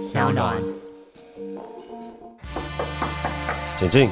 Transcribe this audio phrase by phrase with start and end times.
[0.00, 0.56] 小暖。
[3.76, 4.08] 请进。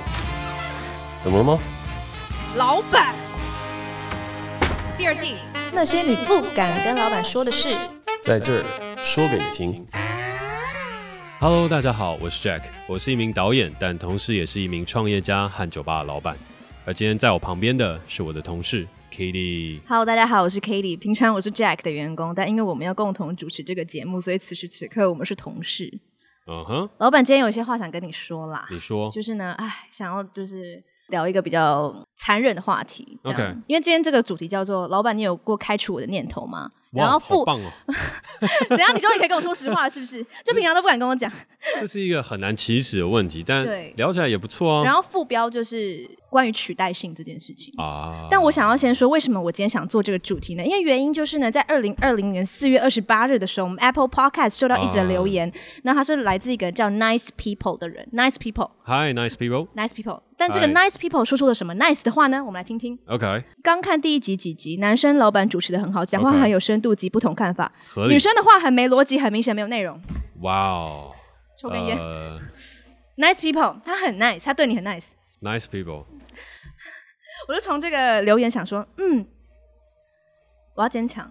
[1.23, 1.59] 怎么了吗？
[2.57, 3.15] 老板。
[4.99, 5.37] 第二季，
[5.73, 7.75] 那些你不敢跟老板说的事，
[8.23, 8.65] 在这儿
[8.99, 9.87] 说给你听。
[11.41, 16.37] Hello，大家好，我是 Jack，我是一名导演，但同时也是一名创业家和酒吧的老板。
[16.85, 19.81] 而今天在我旁边的是我的同事 Katie。
[19.87, 20.99] Hello，大家好，我是 Katie。
[20.99, 26.01] 平常我是 Jack 的员工，但因为我们要共同主持这个节目，所以此时此刻我们是同事。
[26.47, 28.67] 嗯哼，老板今天有些话想跟你说啦。
[28.71, 33.19] 你说，就是呢，哎，想要就是聊一个比较残忍的话题。
[33.25, 37.71] OK，因为今天这个主题叫做“老板，你有过开除我的念头吗？”哇然后副，好棒哦！
[38.71, 38.95] 怎样？
[38.95, 40.25] 你终于可以跟我说实话了，是不是？
[40.45, 41.31] 就平常都不敢跟我讲。
[41.79, 44.85] 这是一个很难启齿的问题，但对聊起来也不错啊。
[44.85, 50.65] 然后副标就是关于取代性这件事情啊，但我想要先说，为什么我今天想做这个主题呢？
[50.65, 55.53] 因为原因就是呢，在二零二零年四月二十八日的时候，我们 Apple Podcast 收到一则留言，
[55.83, 60.21] 那、啊、他是来自一个叫 Nice People 的人，Nice People，Hi Nice People，Nice People。
[60.41, 62.39] 但这个 Nice People 说出了什么 Nice 的话呢？
[62.45, 62.97] 我们来听听。
[63.07, 67.73] OK，刚看第一集几集，男生老板主持的很好，讲话很有深度及不同看法
[68.09, 70.01] 女生的话很没逻辑，很明显没有内容。
[70.43, 71.13] 哇哦，
[71.59, 71.99] 抽根烟。
[73.17, 75.13] Nice People，他很 nice，他对你很 nice。
[75.43, 76.05] Nice People。
[77.49, 79.27] 我就从这个留言想说，嗯，
[80.75, 81.31] 我要坚强，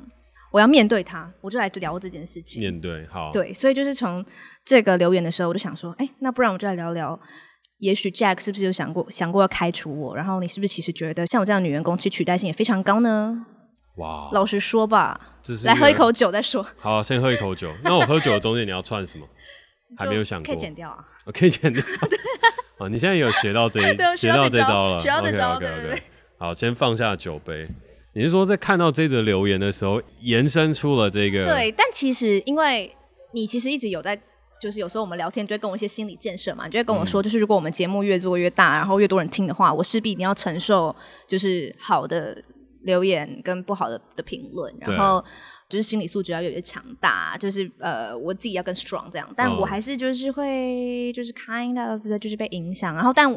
[0.51, 2.61] 我要面对他，我就来聊这件事情。
[2.61, 3.31] 面对，好。
[3.31, 4.25] 对，所以就是从
[4.65, 7.17] 这个留言的时候，我就想说，哎，那不然我就来聊聊，
[7.79, 10.15] 也许 Jack 是不是有想过想过要开除我？
[10.15, 13.45] 然后你是不是其实觉得像我这样的女员工，其实取代性也非常高呢？
[13.97, 15.19] 哇，老实说吧，
[15.63, 16.65] 来喝一口酒再说。
[16.77, 17.71] 好，先喝一口酒。
[17.83, 19.27] 那我喝酒的中间你要串什么？
[19.97, 21.05] 还没有想过，可以剪掉啊。
[21.25, 21.83] 我可以剪掉。
[22.77, 26.03] 哦，你现在有学到这一 学到这招了，学到这招.对对对。
[26.37, 27.67] 好，先放下酒杯。
[28.13, 31.43] 你是说在看到这则留言的时候，延伸出了这个？
[31.43, 32.95] 对，但其实因为
[33.31, 34.19] 你其实一直有在，
[34.61, 40.95] 就是有时候我们聊天就会跟我一些心理建设嘛，你就会跟我说，就是如果我们节目越做越大，然后越多人听的话，我势必一定要承受
[41.27, 42.35] 就是好的
[42.81, 45.23] 留言跟不好的的评论，然后。
[45.69, 53.27] 就是心理素质要越来越强大，就是呃，我自己要更 strong 这样，但我还是就是会就是 kind of 就是被影响，然后但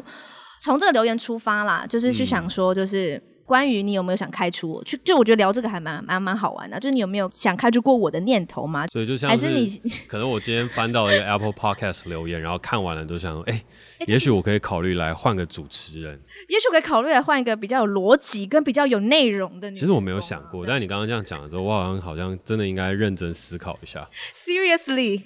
[0.61, 8.87] 从这个留言出发啦，就是去想说，就是关于你有没有想开除我，就就我觉得聊这个还蛮蛮蛮好玩的，就是你有没有想开除过我的念头吗？
[8.87, 13.65] 所以就像是，还是你可能我今天翻到了一个 Apple Podcast 留言，然后看完了都想说，哎、欸。
[14.07, 16.19] 也许我可以考虑来换个主持人。
[16.49, 19.71] 也许可以考虑来换一个比较有逻辑跟比较有内容的。
[19.73, 24.09] 其实我没有想过，但你刚刚这样讲的时候，我好像好像真的应该认真思考一下。
[24.33, 25.21] Seriously，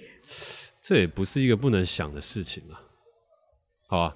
[0.81, 2.81] 这也不是一个不能想的事情啊。
[3.87, 4.15] 好啊。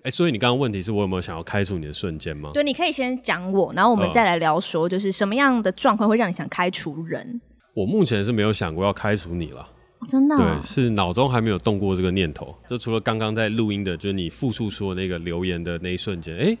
[0.00, 2.50] 哎、欸，所以你刚刚问题是我有没有想要开除你的瞬间吗？
[2.54, 7.40] 对，你可以先讲我，然后我们再来聊说，就是什么样的状况会让你想开除人？
[7.74, 9.60] 我目前是没有想过要开除你了。
[9.98, 12.56] 哦、真的、哦，对，是脑中还没有动过这个念头。
[12.70, 16.56] 就除了刚刚在录音的，就是你复述说那个留言的那一瞬间，哎、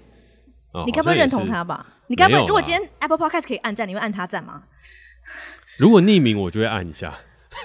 [0.84, 1.86] 你该不会认同他吧？
[2.08, 2.40] 你该不会？
[2.42, 4.64] 如果今天 Apple Podcast 可以按赞，你会按他赞吗？
[5.78, 7.18] 如果匿名，我就会按一下。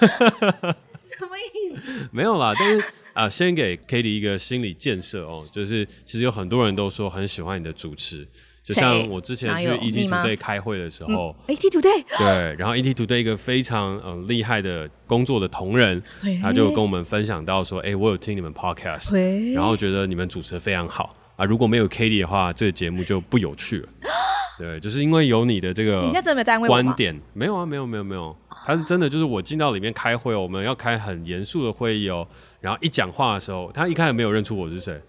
[1.04, 2.08] 什么意思？
[2.10, 2.84] 没有啦，但是
[3.16, 8.28] 啊、呃，先给 Katie 一个心理建设哦，就是其实有很多人都说很喜欢你的主持。
[8.62, 16.02] 就像我之前去 ET Today 开会的时候，ET Today 对，然后 ET Today 一个非常嗯厉害的工作的同仁，
[16.42, 23.88] 他就跟我们分享到说，哎、欸，我有听你们 Podcast，然后觉得你们主持的非常好啊，如果没有 Katie 的话，这个节目就不有趣了。
[24.58, 32.26] 对，就是因为有你的这个观点，你现在真的没观点没有啊，没有没有没有，他是真的就是我进到里面开会，我们要开很严肃的会议哦，
[32.60, 35.00] 然后一讲话的时候，他一开始没有认出我是谁。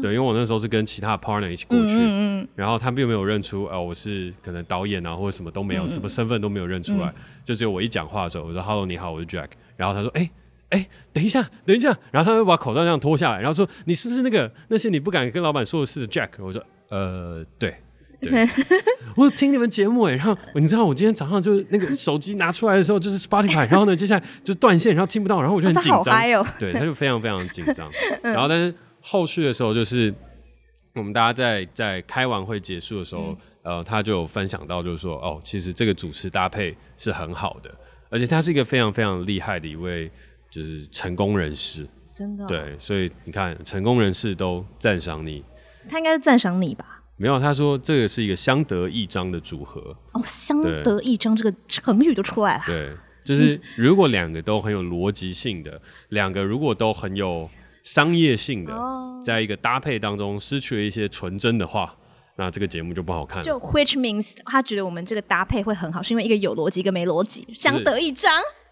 [0.00, 7.14] 对，因为我那时候是跟其他 partner 一起过去，嗯嗯，然后他并没有认出，呃，我是可能导演啊，或者什么都没有，嗯、什么身份都没有认出来，嗯、
[7.44, 10.30] 就只有我一讲话的时候，我说 “hello，你好，我是 Jack”，然后他说：“哎、欸、
[10.70, 17.76] 哎、欸，等一下，等一下。”然后他就把口罩这样脱下来，然后说：“你是不是那个那些你不敢跟老板说的事的 Jack？” 我说：“呃，对，
[18.30, 18.48] 对，
[19.16, 27.90] 我听你们节目哎。”然后你知道我今天早上就是那个手机拿出来的时候就是 Spotify，然后呢，接下来就断线，然后听不到，然后我就很紧张、哦哦，对，他就非常非常紧张，
[28.22, 30.14] 然后但是后续的时候就是。
[30.94, 37.70] 我们大家在在开完会结束的时候，嗯、呃，他就有分享到，就是说，哦，其实这个主持搭配是很好的，
[38.08, 40.10] 而且他是一个非常非常厉害的一位，
[40.50, 45.44] 就是成功人士，真的、哦，对，所以你看，成功人士都赞赏你，
[45.86, 46.95] 他应该是赞赏你吧？
[47.16, 49.80] 没有，他说这个是一个相得益彰的组合。
[50.12, 52.62] 哦，相得益彰这个成语就出来了。
[52.66, 52.92] 对，
[53.24, 55.80] 就是如果两个都很有逻辑性的，
[56.10, 57.48] 两个如果都很有。
[57.86, 58.74] 商业性的，
[59.24, 61.96] 在一个搭配当中失去了一些纯真的话，
[62.34, 63.44] 那这个节目就不好看了。
[63.44, 68.28] 就 which means 他觉得我们这个搭配会很好，是因为一个有逻辑，一个没逻辑，相得益彰。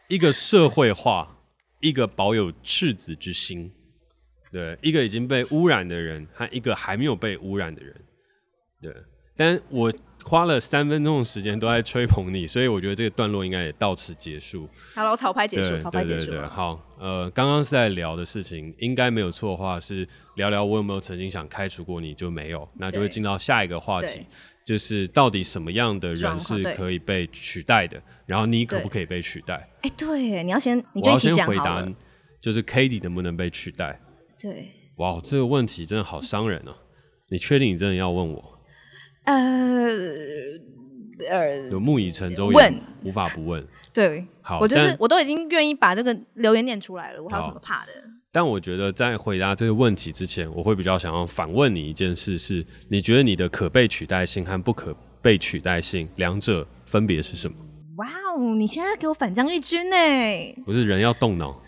[0.08, 1.36] 一个社会化，
[1.78, 3.70] 一个保有赤子之心，
[4.50, 7.94] 对，一个已经被污染的人和一个还没有被污染的人，
[8.92, 9.02] 对，
[9.36, 9.92] 但我。
[10.26, 14.66] 花了三分钟的时间都在吹捧你，所以我觉得这个段落应该也到此结束。
[14.94, 16.30] 好了，讨拍结束，讨拍结束。
[16.30, 24.24] 对，好，呃，刚刚是在聊的事情，应该没有错的话是聊聊我有没有曾经想开除过你，就没有，那就会进到下一个话题，
[24.64, 29.56] 就是到底什么样的人是可以被取代的，然后你可不可以被取代？
[29.82, 31.86] 哎、欸，对，你要先，你就先回答，
[32.40, 34.00] 就是 Cady 能不能被取代？
[34.40, 36.74] 对，哇，这个问题真的好伤人啊！
[37.28, 38.53] 你确定你真的要问我？
[39.24, 39.88] 呃
[41.28, 43.64] 呃，有木已成舟，问无法不问。
[43.92, 47.92] 对，好，我就是我都已经愿意把这个留言念出来了，我还有什么怕的？
[48.32, 57.54] 但我觉得在回答这个问题之前，我会比较想要反问你一件事：是你觉得你的可被取代性和不可被取代性两者分别是什么？
[57.98, 59.96] 哇哦，你现在给我反将一军呢？
[60.64, 61.56] 不是人要动脑。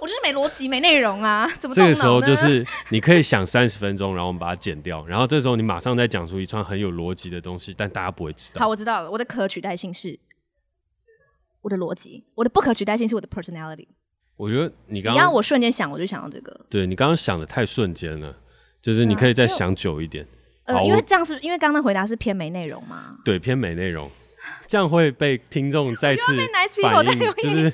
[0.00, 1.50] 我就是没逻辑、没内容啊！
[1.58, 8.60] 怎么这个时候就是你可以想三十分钟，然后我们把它剪掉，然后这时候你马上再讲出一串很有逻辑的东西，但大家不会知道。
[8.60, 9.10] 好，我知道了。
[9.10, 10.18] 我的可取代性是
[11.62, 13.88] 我的逻辑，我的不可取代性是我的 personality。
[14.36, 16.60] 我觉得你刚刚你要我瞬间想，我就想到这个。
[16.68, 18.36] 对，你刚刚想的太瞬间了，
[18.82, 20.26] 就是你可以再想久一点。
[20.64, 23.16] 呃，因为这样是因为刚刚回答是偏没内容吗？
[23.24, 24.10] 对，偏没内容，
[24.66, 26.36] 这样会被听众再次
[27.42, 27.72] 就是。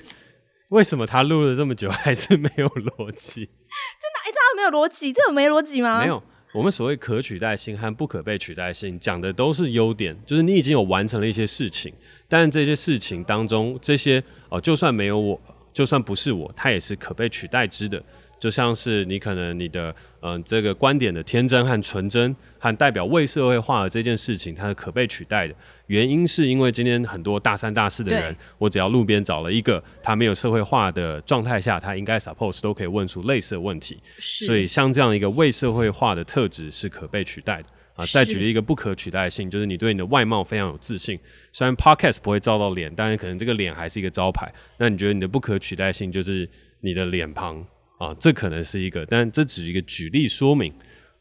[0.71, 3.45] 为什么他录了这么久 还是没有逻辑？
[3.45, 4.19] 真的？
[4.25, 5.13] 哎，这样没有逻辑？
[5.13, 6.01] 这有没逻辑吗？
[6.01, 6.23] 没有。
[6.55, 11.93] 我们所谓可取代性和不可被取代性，讲的都是优点，就是你已经有完成了一些事情，
[12.29, 15.39] 但这些事情当中，这些哦，就算没有我，
[15.73, 18.03] 就算不是我，它也是可被取代之的。
[18.39, 19.91] 就像是你可能你的
[20.21, 25.55] 嗯、呃、这个观点的天真和纯真，和代表未社会化的这件事情，它是可被取代的。
[25.87, 33.99] 原因是因为今天很多大三大四的人，我只要路边找了一个他没有社会化的状态下，他应该 suppose 都可以问出类似的问题。
[34.19, 38.05] 所以像这样一个未社会化的特质是可被取代的啊。
[38.07, 41.19] 再举例一个不可取代性，就是你对你的外貌非常有自信，
[41.53, 44.53] 虽然 podcast 不会照到脸，但是可能这个脸还是一个招牌。
[44.79, 46.49] 那你觉得你的不可取代性就是
[46.81, 47.65] 你的脸庞？
[47.99, 50.73] 啊，这可能是一个，但这只是一个举例说明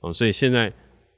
[0.02, 0.72] 啊，所以现在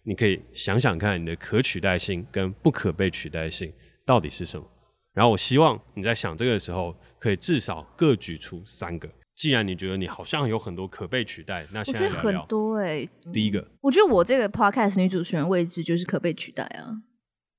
[0.04, 3.72] 你可以想想看，你的可取代性跟不可被取代性
[4.06, 4.66] 到底是什么？
[5.14, 9.10] 然后我希望你在想这个的时候，可以至少各举出三个。
[9.34, 13.10] 既然你觉得你好像有很多可被取代，那我觉得很多哎、欸。
[13.34, 17.02] 第一个，我觉得我这个 podcast 女主持人位置就是可被取代啊。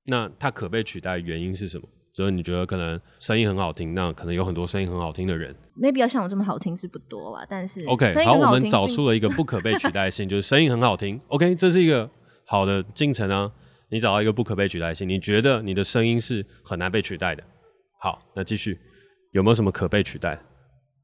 [0.05, 1.87] 那它可被取代原因是什么？
[2.19, 7.45] 所以你觉得可能声音很好听，那可能有很多声音很好听的人，没必要像我这么好听是不多吧？
[7.49, 11.17] 但是 OK，好，我们找出了一个不可被取代性，就是声音很好听。
[11.29, 12.09] OK，这是一个
[12.45, 13.49] 好的进程啊。
[13.89, 17.41] 你找到一个不可被取代性，你觉得你的声音是很难被取代的。
[18.01, 18.77] 好，那继续，
[19.31, 20.37] 有没有什么可被取代？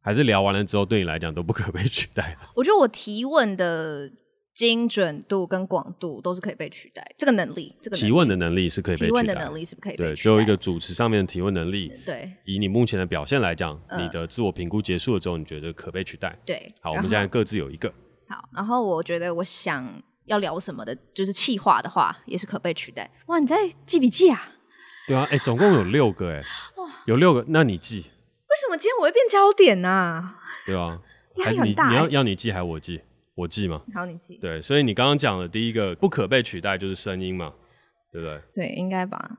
[0.04, 2.38] 还是聊完了之后对你来讲都不可被取代？
[2.56, 4.12] 我觉得我提问的。
[4.56, 10.14] 精准度跟广度都是可以被取代，这个能力，这个提问的能力是可以被取代，提问的能力是不可以被取代。
[10.14, 11.92] 对，就一个主持上面的提问能力。
[12.06, 16.40] 对，以你目前的表现来讲，呃，你的自我评估结束了之后，你觉得可被取代？
[16.46, 16.74] 对。
[16.80, 17.94] 好，我们现在各自有一个。
[18.30, 23.12] 好，然后我觉得我想要聊什么的，就是气话的话，也是可被取代。
[23.26, 24.54] 哇，你在记笔记啊？
[25.06, 26.42] 对啊，哎，欸，总共有六个，哎，
[26.78, 27.98] 哇，有六个，那你记？
[27.98, 29.90] 为什么今天我会变焦点呢？
[29.90, 30.40] 啊？
[30.66, 31.02] 对啊，
[31.40, 31.90] 压力很大。
[31.90, 33.02] 你要要你记还是我记？
[33.36, 33.82] 我记吗？
[33.94, 34.38] 好，你记。
[34.38, 37.54] 对，所以你刚刚讲的第一个不可被取代就是声音嘛，
[38.12, 38.42] 对不对？
[38.54, 39.30] 对，应该吧。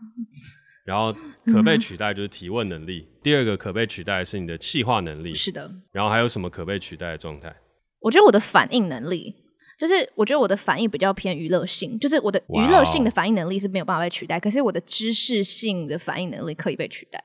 [0.85, 1.13] 然后
[1.47, 5.35] 可被取代就是提问能力， 第二个可被取代是你的气化能力。
[5.35, 5.69] 是的。
[5.93, 7.53] 然后还有什么可被取代的状态？
[8.01, 9.35] 我觉得我的反应能力，
[9.81, 17.25] 就是我觉得我的反应比较偏娱乐性，就是我的娱乐性的反应能力是没有办法被取代，可是我的知识性的反应能力可以被取代。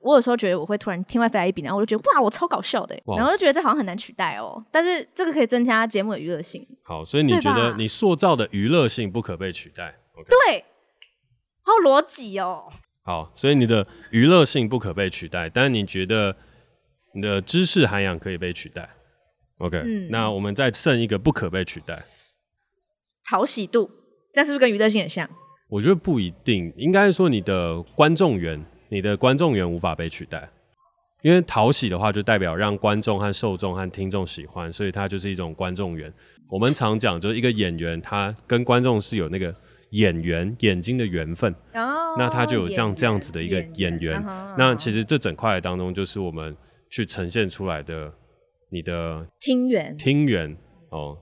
[0.00, 4.64] 我有时候觉得我会突然天外飞来一笔，然后我就觉得哇，我超搞笑的，然后就觉得这好像很难取代哦。
[4.70, 6.64] 但是这个可以增加节目的娱乐性。
[6.84, 10.28] 好，所以你觉得你塑造的娱乐性不可被取代？Okay.
[10.28, 10.64] 对，
[11.62, 12.68] 好逻辑哦。
[13.02, 16.36] 好，所以你的娱乐性不可被取代，但是你觉得
[17.14, 18.88] 你的知识涵养可以被取代
[19.58, 21.98] ？OK，嗯，那我们再剩一个不可被取代，
[23.28, 23.90] 讨喜度，
[24.32, 25.28] 这是不是跟娱乐性很像？
[25.68, 28.64] 我觉得不一定，应该说你的观众缘。
[28.88, 30.48] 你的观众缘无法被取代，
[31.22, 36.12] 因为讨喜的话就代表让观众和受众和听众喜欢，所以它就是一种观众缘。
[36.48, 39.54] 我们常讲，就是一个演员，他跟观众是有那个
[39.90, 44.24] 演员、眼睛的缘分，哦，那他就有这样这样子的一个演员。
[44.56, 46.56] 那其实这整块当中，就是我们
[46.88, 48.10] 去呈现出来的
[48.70, 50.56] 你的听缘，听缘
[50.88, 51.18] 哦。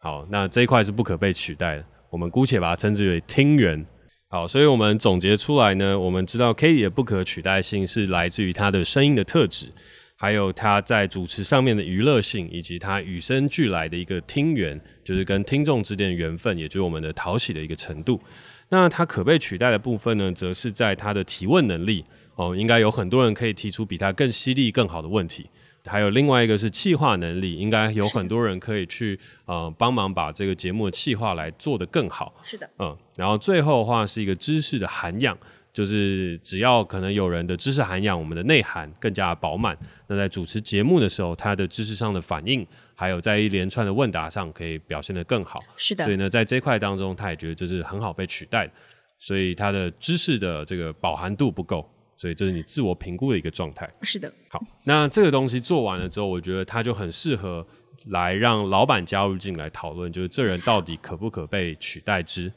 [0.00, 3.84] 好，那这一块是不可被取代的，我们姑且把它称之为听缘。
[4.30, 9.68] 好，所以我们总结出来呢，我们知道 Cady 的不可取代性是来自于他的声音的特质，
[10.16, 18.20] 还有他在主持上面的娱乐性，以及他与生俱来的一个听缘，就是跟听众之间的缘分，也就是我们的讨喜的一个程度。
[18.68, 22.04] 那他可被取代的部分呢，则是在他的提问能力
[22.34, 25.48] 哦，应该有很多人可以提出比他更犀利、更好的问题。
[25.88, 32.34] 还有另外一个是企划能力，应该有很多人可以去呃帮忙把这个节目的企划来做得更好。
[32.44, 35.36] 是的，嗯，然后最后的话是一个知识的涵养，
[35.72, 39.76] 就是只要可能有人的知识涵养，我们的内涵更加饱满。
[40.06, 45.60] 那在主持节目的时候，他的知识上的反应，还有在一连串的问答上，可以表现得更好。
[45.76, 48.72] 是的，所以呢，在这块当中，他也觉得这是很好被取代的，
[49.18, 51.88] 所以他的知识的这个饱含度不够。
[52.18, 53.88] 所以这是你自我评估的一个状态。
[54.02, 54.30] 是的。
[54.50, 57.66] 好，那这个东西做完了之后，我觉得它就很适合
[58.08, 62.52] 来让老板加入进来讨论，就是这人到底可不可被取代之。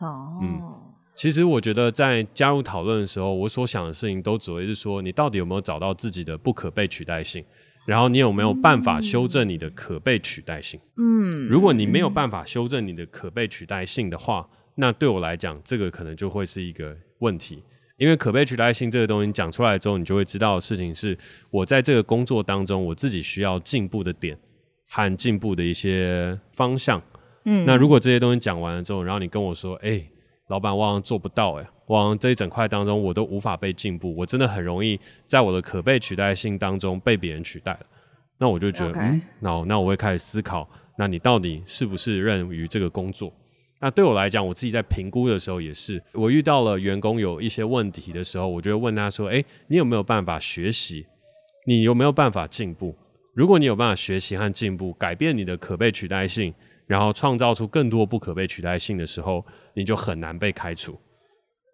[0.00, 0.40] 哦。
[0.42, 0.60] 嗯，
[1.14, 7.44] 其实我觉得在加入讨论的时候，我所想的事情都只会是说，你到底有没有找到自己的不可被取代性，
[7.86, 10.80] 然后你有没有办法修正你的可被取代性。
[10.96, 11.46] 嗯。
[11.48, 17.62] 如果你没有办法修正你的可被取代性的话，那对我来讲，这个可能就会是一个问题。
[18.02, 21.16] 因为可被取代性这个东西讲出来之后，你就会知道的事情是，
[21.50, 24.36] 我在这个工作当中，我自己需要进步的点
[24.88, 27.00] 和进步的一些方向。
[27.44, 30.10] 嗯，那如果这些东西讲完了之后，然后你跟我说，哎、欸，
[30.48, 37.86] 老板，我好像做不到、欸，哎，我好像这一整块当中我都无法被进步，我真的很容易在我的可被取代性当中被别人取代了。
[38.36, 39.00] 那我就觉得
[39.38, 40.68] 那那我会开始思考，
[40.98, 43.32] 那你到底是不是认于这个工作？
[43.82, 51.04] 那对我来讲，我自己在评估的时候也是，我遇到了员工有一些问题的时候，我就会问他说：“哎，你有没有办法学习？
[51.66, 52.96] 你有没有办法进步？
[53.34, 56.54] 如果你有办法学习和进步，改变你的可被取代性，
[56.86, 60.96] 然后创造出更多不可被取代性的时候，你就很难被开除。”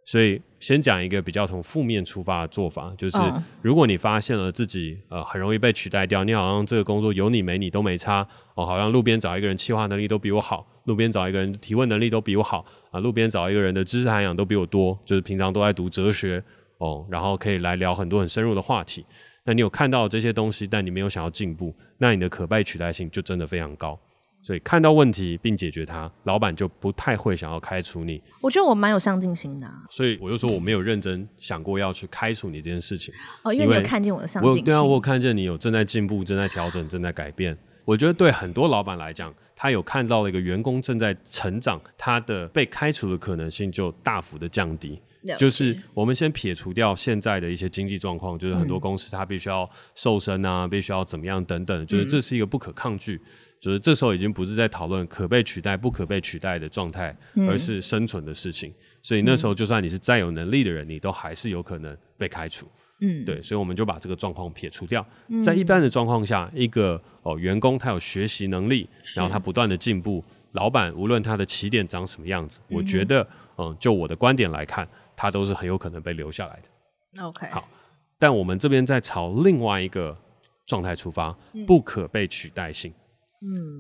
[0.09, 3.19] 所以，先讲一个比较从负面出发的做法，就是
[3.61, 16.43] 如果你发现了自己呃很容易被取代掉，你好像这个工作有你没你都没差哦，好像路边找一个人企划能力都比我好，路边找一个人提问能力都比我好啊，路边找一个人的知识涵养都比我多，就是平常都在读哲学
[16.79, 19.05] 哦，然后可以来聊很多很深入的话题。
[19.45, 24.01] 那你有看到这些东西，但你没有想要进步，那你的可被取代性就真的非常高。
[24.49, 28.19] 所以看到问题并解决它，老板就不太会想要开除你。
[28.41, 33.13] 我觉得我蛮有上进心的啊，所以我就说我没有认真想过要去开除你这件事情。
[33.43, 34.65] 哦，因为你有看见我的上进心。
[34.65, 37.55] 对啊，我有看见你有正在进步、正在调整、正在改变。
[37.85, 44.99] 我觉得对很多老板来讲，他有看到了一个员工正在成长，他的被开除的可能性就大幅的降低。
[45.37, 53.21] 就是我们先撇除掉现在的一些经济状况，就是很多公司它必须要瘦身啊，必须要怎么样等等，就是这是一个不可抗拒。
[53.61, 57.17] 就是这时候已经不是在讨论可被取代不可被取代的状态，
[57.49, 58.73] 而是生存的事情。
[59.03, 62.67] 所以那时候就算你是再有能力的人，你都还是有可能被开除。
[63.01, 65.07] 嗯，对，所以我们就把这个状况撇除掉。
[65.43, 77.23] 在一般的状况下，一个哦员工他有学习能力，然后他不断的进步，老板无论他的起点长什么样子，我觉得嗯，就我的观点来看，他都是很有可能被留下来的。
[77.25, 77.69] OK，好，
[78.19, 80.17] 但我们这边在朝另外一个
[80.67, 81.33] 状态出发，
[81.69, 82.91] 不可被取代性。
[82.91, 82.95] 嗯，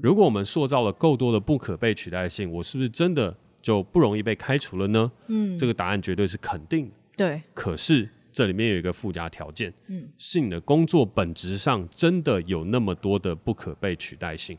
[0.02, 5.10] 如果我们塑造了够多的不可被取代性，我是不是真的就不容易被开除了呢？
[5.26, 6.92] 嗯，这个答案绝对是肯定的。
[7.16, 14.56] 对，可是这里面有一个附加条件，嗯，是你的工作本质上真的有那么多的不可被取代性。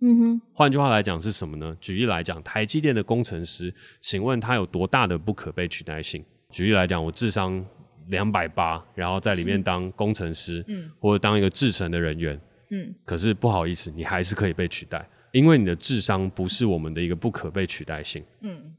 [0.00, 1.76] 嗯哼，换句话来讲是什么呢？
[1.80, 6.24] 举例来讲，台积电的工程师，请问他有多大的不可被取代性？
[6.50, 7.64] 举例来讲，我智商
[8.08, 12.40] 两百八，然后在里面当工程师，嗯，或者当一个制程的人员。
[12.70, 18.24] 嗯，可是不好意思，你还是可以被取代，因为你的智商不是我们的一个不可被取代性。
[18.42, 18.74] 嗯，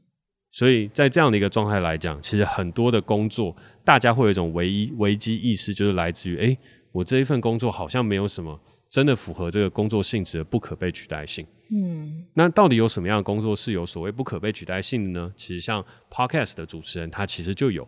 [0.50, 6.56] 所以在这样的一个状态来讲，其实很多的工作，大家会有一种唯一危机意识，就是来自于，哎，
[6.92, 8.58] 我这一份工作好像没有什么
[8.88, 11.46] 真的符合这个工作性质的不可被取代性。
[11.70, 15.32] 嗯，那到底有什么样的工作是有所谓不可被取代性的呢？
[15.34, 17.86] 其实像 Podcast 的主持人，他其实就有。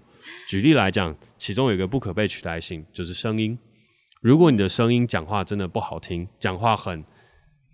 [0.49, 3.58] 举例来讲，其中有一个不可被取代性，就是声音。
[4.25, 7.04] 如果你的声音讲话真的不好听，讲话很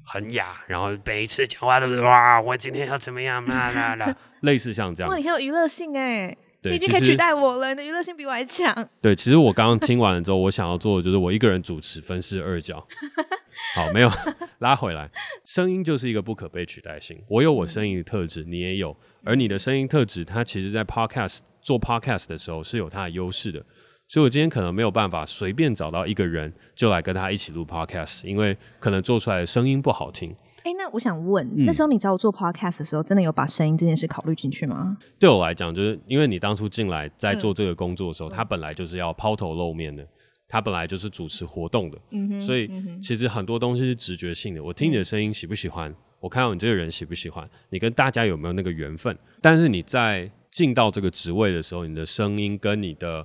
[0.02, 5.08] 很哑，然后每一次讲话都是哇，我今天要怎么样啦啦啦， 类似像这样。
[5.08, 8.74] 哇，你很有娱乐性哎，你已经可以取代我了，你的娱乐性比我还强。
[9.00, 12.84] 对，其实我刚刚听完了之后，我想要做的就是我一个人主持分饰二角。
[13.76, 14.10] 好，没有
[14.58, 15.08] 拉回来，
[15.44, 17.22] 声音就是一个不可被取代性。
[17.28, 23.64] 我有我声音的特质，你也有，而你的声音特质，它其实在 podcast 做 podcast 的时候是有它的优势的。
[24.10, 30.34] 所以，我今天可能没有办法随便找到一个人就来跟他一起录 podcast，因为可能做出来的声音不好听。
[30.64, 34.98] 哎，那我想问，嗯、那时候你找我做 podcast 的时候，真的有把声音这件事考虑进去吗？
[35.20, 40.04] 对我来讲，就是因为你当初进来在做这个工作的时候，他、嗯、本来就是要抛头露面的，
[40.48, 44.60] 他本来就是主持活动的，嗯，所以、嗯、其实很多东西是直觉性的。
[44.60, 45.88] 我听你的声音喜不喜欢？
[45.88, 47.48] 嗯、我看到你这个人喜不喜欢？
[47.68, 49.16] 你跟大家有没有那个缘分？
[49.40, 53.24] 但是你在进到这个职位的时候，你的声音跟你的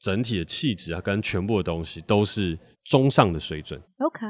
[0.00, 3.80] 整体的气质啊，跟全部的东西都是中上的水准。
[3.98, 4.26] OK。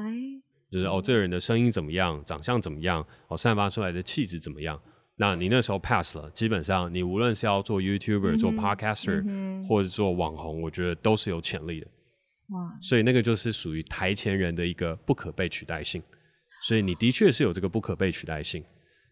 [0.70, 4.78] 就是哦，这个人的声音怎么样，长相怎么样，哦，散发出来的气质怎么样？
[5.16, 11.86] 那你那时候 pass 了，基本上你无论是要做 YouTuber、嗯、做 Podcaster、嗯、或者做网红，我觉得都是有潜力的。
[12.50, 12.78] 哇！
[12.80, 16.02] 所以那个就是属于台前人的一个不可被取代性。
[16.62, 18.64] 所以你的确是有这个不可被取代性，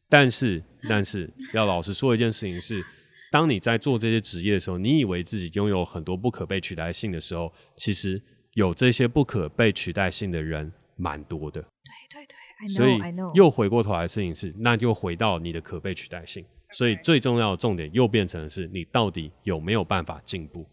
[0.08, 2.84] 但是但是要老实说一件事情是，
[3.30, 8.23] 当你在做这些职业的时候，你以为自己拥有很多不可被取代性的时候，其实
[8.54, 10.73] 有这些不可被取代性的人。
[10.99, 16.42] 蛮多的，对对对，I know, 所以.又回过头来的事情是，那就回到你的可被取代性。
[16.73, 20.66] 所以最重要的重点又变成的是，你到底有没有办法进步？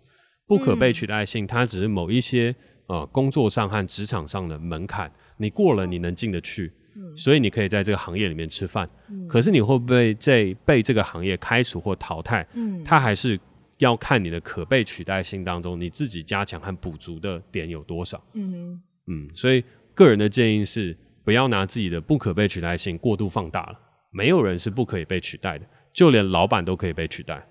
[0.47, 2.55] 不可被取代性，它只是某一些
[2.87, 8.89] 呃工作上和职场上的门槛，你过了，你能进得去，嗯、所以你可以在这个行业里面吃饭。
[9.09, 12.47] 嗯、可是你会不会在被这个行业开除或淘汰？
[12.53, 13.39] 嗯，它还是
[13.77, 18.23] 要看你的可被取代性当中，你自己加强和补足的点有多少。
[18.33, 19.63] 嗯嗯，所以。
[19.95, 23.79] 个人的建议是，不要拿自己的不可被取代性过度放大了。
[24.09, 27.47] 没有人是不可以被取代的，就连老板都可以被取代。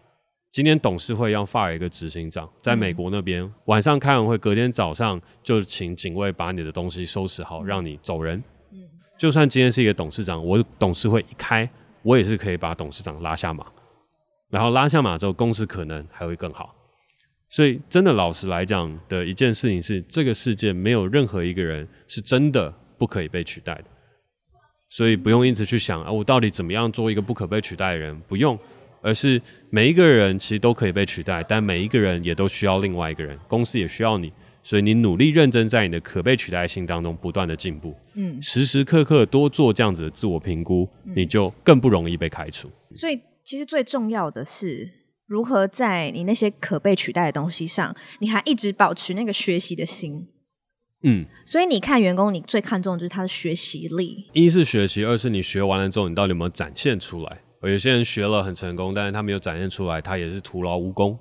[0.51, 8.43] 今天董事会要 fire 一个执行长，在美国那边、嗯、晚上开完会，隔天早上就请警卫把你的东西收拾好，让你走人。
[9.23, 11.71] 就算今天是一个董事长，我董事会一开，
[12.03, 13.65] 我也是可以把董事长拉下马。
[14.51, 16.75] 然后拉下马之后，公司可能还会更好。
[17.49, 23.85] 所以，真的老实来讲的一件事情是，这个世界没有任何一个人是真的不可以被取代的。
[24.89, 28.21] 所以不用因此去想啊，我到底怎么样做一个不可被取代的人？
[28.27, 28.59] 不用，
[29.03, 34.33] 而是每一个人其实都可以被取代，但每一个人也都需要另外一个人，公司也需要你。
[34.63, 42.71] 所以你努力认真在你的可被取代性当中不断的进步，嗯，时时刻刻多做这样子的自我评估，你就更不容易被开除。
[42.93, 45.03] 所以，其实最重要的是。
[45.29, 50.29] 如何在你那些可被取代的东西上，你还一直保持那个学习的心？
[51.05, 54.29] 嗯，所以你看员工，你最看重的就是他的学习力。
[54.35, 57.41] 一是学习，二是你学完了之后，你到底有没有展现出来？
[57.63, 61.19] 有些人学了很成功，但是他没有展现出来，他也是徒劳无功。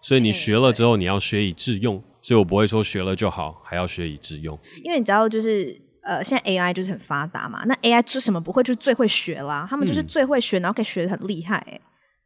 [0.00, 2.02] 所以你学了之后，你要学以致用。
[2.22, 4.58] 所以我不会说学了就好，还要学以致用。
[4.82, 9.66] 因为你知道，就是呃，现在 AI 就是很发达嘛，那 AI 做什么不会，就是最会学啦。
[9.68, 11.80] 他们就是最会学，然后可以学的很厉害、欸。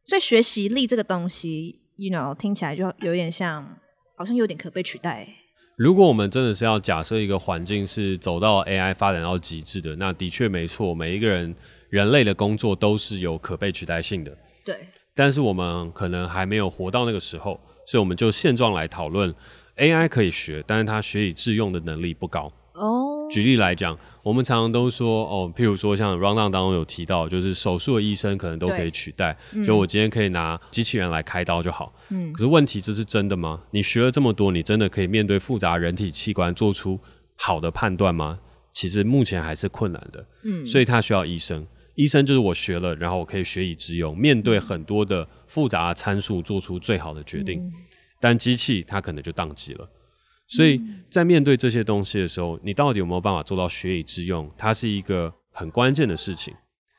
[0.04, 3.66] 所以学习力这个东西，you know，听起来就有点像，
[4.16, 5.26] 好像有点可被取代。
[5.76, 11.54] 如果我们真的是要假设一个环境是走到 AI 发展到极致的，那的确没错，每一个人
[11.90, 14.36] 人类的工作都是有可被取代性的。
[14.64, 14.76] 对。
[15.14, 19.34] 但是我们可能还没有活到那个时候，所以我们就现状来讨论
[19.76, 22.52] ，AI 可以学，但是它学以致用的能力不高。
[22.74, 23.14] 哦。
[23.28, 31.92] 举例来讲，我们常常都说哦，譬如说像 rundown 当中有提到，就是手术的医生可能都可以取代，嗯、就我今天可以拿机器人来开刀就好。
[32.10, 33.62] 嗯，可是问题这是真的吗？
[33.72, 37.00] 你学了这么多，你真的可以面对复杂人体器官做出
[37.36, 38.38] 好的判断吗？
[38.70, 40.24] 其实目前还是困难的。
[40.44, 47.60] 嗯，所以他需要医生，医生就是我学了，然后我可以学以致用，面对很多的复杂的参数做出最好的决定。
[47.60, 47.72] 嗯、
[48.26, 49.88] 但机器它可能就宕机了。
[50.48, 54.50] 所以在面对这些东西的时候，你到底有没有办法做到学以致用？
[54.58, 56.52] 它是一个很关键的事情。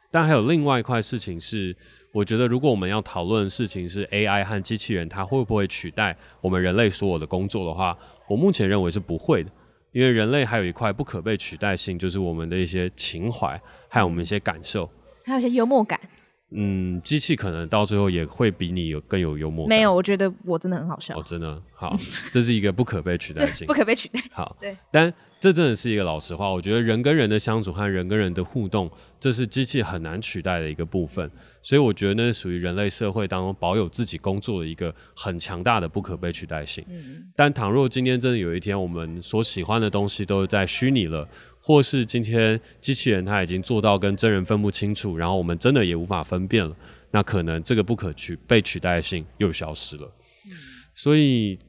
[0.09, 1.75] 但还有另外一块事情是，
[2.13, 7.97] 我觉得如果我们要讨论的事情是 AI 和机器人，它会不会取代我们人类所有的工作的话，
[8.29, 9.51] 我目前认为是不会的。
[9.91, 14.89] 因为人类还有一块不可被取代性，就是我们的一些情怀，还有我们一些感受，
[15.25, 15.99] 还有一些幽默感。
[16.51, 19.67] 嗯，机器可能到最后也会比你有更有幽默。
[19.67, 21.17] 没有，我觉得我真的很好笑。
[21.17, 21.95] 哦，真的好，
[22.31, 24.21] 这是一个不可被取代性， 不可被取代。
[24.31, 25.13] 好，对，但。
[25.39, 31.29] 这真的是一个老实话，我觉得人跟人的相处和人跟人的互动，这是机器很难取代的一个部分。
[31.61, 36.83] 所以我觉得那是属于人类社会当中保有自己工作的一个很强大的不可被取代性。
[36.89, 37.23] 嗯。
[37.35, 41.29] 但倘若今天真的有一天我们所喜欢的东西都是在虚拟了，
[41.67, 46.73] 或是今天机器人它已经做到跟真人分不清楚，然后我们真的也无法分辨了，
[47.11, 50.07] 那可能这个不可取被取代性又消失了。
[50.45, 50.51] 嗯。
[50.95, 51.59] 所以。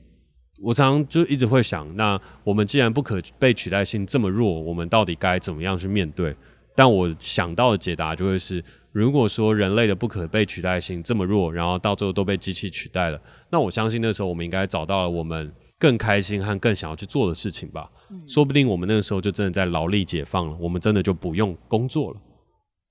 [0.60, 6.34] 我常常就一直会想，那我们既然不可被取代性这么弱，我们到底该怎么样去面对？
[6.74, 17.88] 但我想到的解答就会是：如果说人类的不可被取代性这么弱，然后到最后都被机器取代了，那我相信那时候我们应该找到了我们更开心和更想要去做的事情吧。
[18.10, 22.20] 嗯、说不定我们那个时候就真的在劳力解放了，我们真的就不用工作了。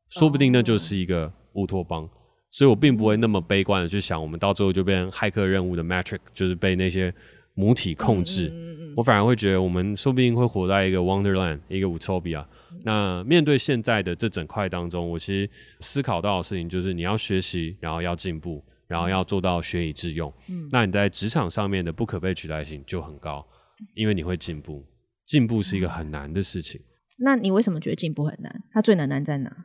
[0.10, 2.10] 说不定那就是一个乌托邦。
[2.49, 7.13] 所以我并不会那么悲观的去想，我们到最后就变成骇客任务的 Matrix，就是被那些
[7.56, 8.53] 母体控制。
[8.95, 12.45] 我反而会觉得，我们说不定会活在一个 Wonderland，一个 Utopia。
[12.84, 15.49] 那面对现在的这整块当中，我其实
[15.82, 20.34] 思考到的事情就是，你要学习，然后要进步，然后要做到学以致用。
[20.71, 23.45] 那你在职场上面的不可被取代性就很高，
[23.93, 24.86] 因为你会进步。
[25.27, 26.81] 进步是一个很难的事情。
[27.19, 28.63] 那你为什么觉得进步很难？
[28.71, 29.55] 它最难难在哪？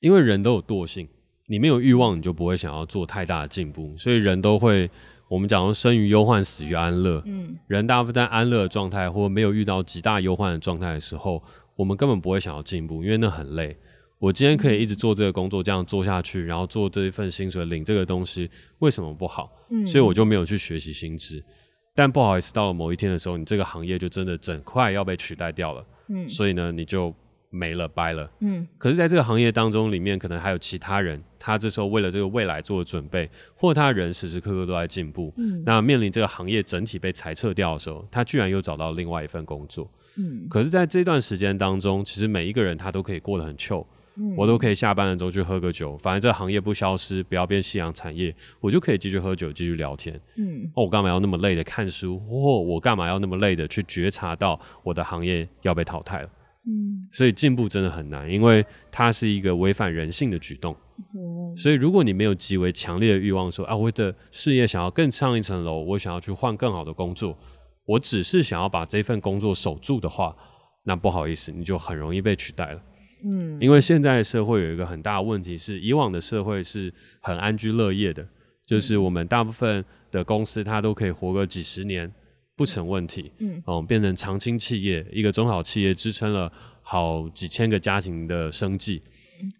[0.00, 1.08] 因为人都有惰性。
[1.48, 4.90] 你没有欲望，你就不会想要做太大的进步，所以人都会，
[5.28, 7.22] 我们讲说生于忧患，死于安乐。
[7.24, 11.40] 嗯，人大部分在安乐的状态，或没有遇到极大忧患的状态的时候，
[11.76, 13.76] 我们根本不会想要进步，因为那很累。
[14.18, 19.52] 我今天可以一直做这个工作，这样做下去，然后做这一份薪水，领这个东西，为什么不好？
[19.70, 21.40] 嗯，所以我就没有去学习新知。
[21.96, 25.84] 但不好意思，到了某一天的时候，你这个行业就真的整块要被取代掉了。
[26.10, 27.12] 嗯，所以呢，你就。
[27.48, 28.28] 没了，掰了。
[28.40, 35.32] 嗯，可是，在这个行业当中，里面可能还有其他人，他这时候为了这个未来做准备，或他人时时刻刻都在进步。
[35.38, 39.88] 嗯，那面临这个行业整体被裁撤掉的时候，他居然又找到另外一份工作。
[40.16, 43.86] 嗯，可是，在这段时间当中，其实每一个人他都可以过得很 chill。
[44.18, 50.18] 嗯，我都可以下班了之后去喝个酒，反正这个行业不消失，不要变夕阳产业，我就可以继续喝酒，继续聊天。
[50.36, 52.18] 嗯，哦，我干嘛要那么累的看书？
[52.20, 56.30] 或我干嘛要那么累的去觉察到我的行业要被淘汰了？
[56.66, 60.74] 嗯，所以进步真的很难，因为它是一个违反人性的举动。
[61.14, 67.36] 嗯，所以如果你没有极为强烈的欲望说，说啊，我的事业想要更上一层楼，我想要去换更好的工作，
[67.84, 70.34] 我只是想要把这份工作守住的话，
[70.84, 72.80] 那不好意思，你就很容易被取代了。
[73.22, 78.26] 嗯，因为现在的社会有一个很大的问题是，以往的社会是很安居乐业的，
[78.64, 82.12] 就是我们大部分的公司它都可以活个几十年。
[82.58, 86.50] 不成问题，嗯，哦，变成长青企业，一个中小企业支撑了
[86.80, 89.02] 好几千个家庭的生计。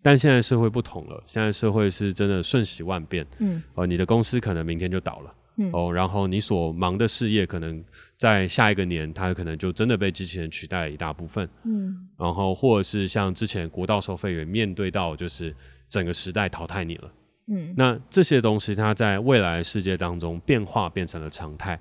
[0.00, 7.82] 但现在社会不同了，现在社会是真的瞬息万变，嗯，哦，你的公司可能明天就倒了，嗯，哦，然后你所忙的事业可能
[8.16, 15.54] 在下一个年，它有可能就真的被机器人取代了一大部分，嗯，然后或者是像之前国道收费员面对到就是
[15.88, 17.12] 整个时代淘汰你了，
[17.48, 21.80] 嗯，那这些东西它在未来世界当中变化变成了常态。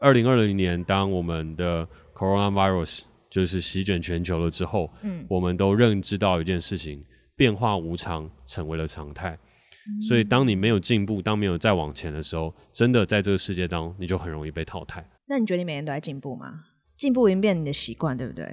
[0.00, 7.04] 二零二零年，当我们的 coronavirus 就是席卷全球了之后，嗯，我们都认知到一件事情：
[7.36, 9.38] 变化无常成为了常态。
[9.88, 15.08] 嗯，所以，当你没有进步，当没有再往前的时候，真的在这个世界当中，你就很容易被淘汰。
[15.26, 16.64] 那你觉得你每天都在进步吗？
[16.96, 18.46] 进步已经变你的习惯，对不对？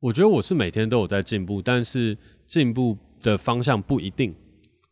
[0.00, 4.34] 我觉得我是每天都有在进步，但是进步的方向不一定。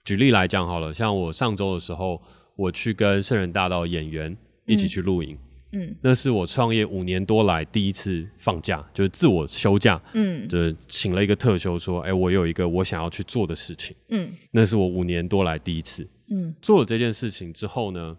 [0.05, 2.21] 举例来讲好了，像我上周的时候，
[2.57, 5.35] 我去跟圣人大道演员一起去露营。
[5.35, 5.39] 嗯
[5.75, 10.01] 嗯，那是我创业五年多来第一次放假，就是自我休假。
[10.15, 13.95] 嗯，就是请了一个特休，说，哎、欸，我有一个我想要去做的事情。
[14.09, 16.09] 嗯，那是我五年多来第一次。
[16.31, 18.17] 嗯，做了这件事情之后呢，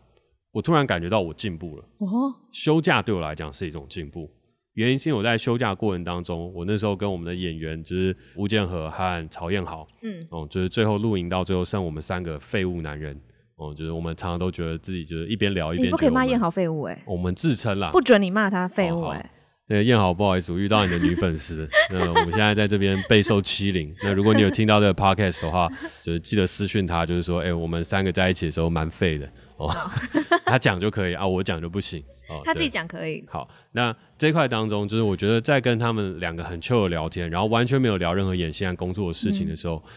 [0.51, 1.83] 我突然感觉到我进步了。
[1.97, 4.29] 哦，休假对我来讲是一种进步，
[4.73, 13.19] 原因是因为我在休假过程当中，我那时候跟我们的演员就是吴建和和曹彦豪，嗯，哦， 就是最后露营到最后剩我们三个废物男人。
[13.57, 15.87] 哦，就是我们常常都觉得自己就是一边聊一边。
[15.87, 17.01] 你不可以骂燕豪废物哎、欸！
[17.05, 19.29] 我们自称啦，不准你骂他废物哎、欸！
[19.67, 21.67] 那燕豪，不好意思，我遇到你的女粉丝。
[21.89, 23.95] 那我们现在在这边备受欺凌。
[24.03, 25.67] 那如果你有听到这个 podcast 的话，
[26.03, 29.73] 就是记得私讯他，就是说，哎、欸，我们三个在一起的时候蛮废的哦。
[30.45, 32.03] 他讲就可以啊，我讲就不行。
[32.27, 33.23] 哦，他自己讲可以。
[33.27, 39.89] 好，那这块当中，就是我觉得在跟他们两个很 chill 的聊天，然后完全没有聊任何演戏和工作的事情的时候，嗯、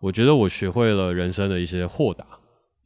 [0.00, 2.24] 我觉得我学会了人生的一些豁达。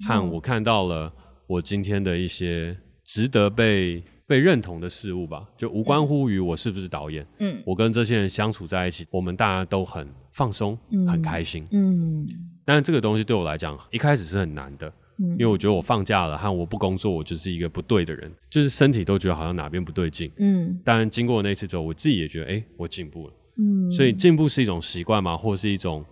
[0.07, 1.13] 和我看到了
[1.47, 7.27] 我今天的一些值得被被认同的事物吧，就无关乎于我是不是导演。
[7.39, 11.67] 嗯，我跟这些人相处在一起，我们大家都很放松，嗯、很开心。
[11.71, 12.27] 嗯，
[12.65, 14.87] 但是这个东西对我来讲，一开始是很难的，
[15.19, 20.31] 嗯、因为我觉得我放假了和我不工作，我就是一个不对的人，就是身体都觉得好像哪边不对劲。
[20.37, 23.33] 嗯，但经过那次之后，我自己也觉得，哎、欸，我进步了。
[23.57, 25.35] 嗯，所以进步是一种习惯嘛？
[25.35, 26.05] 或是一种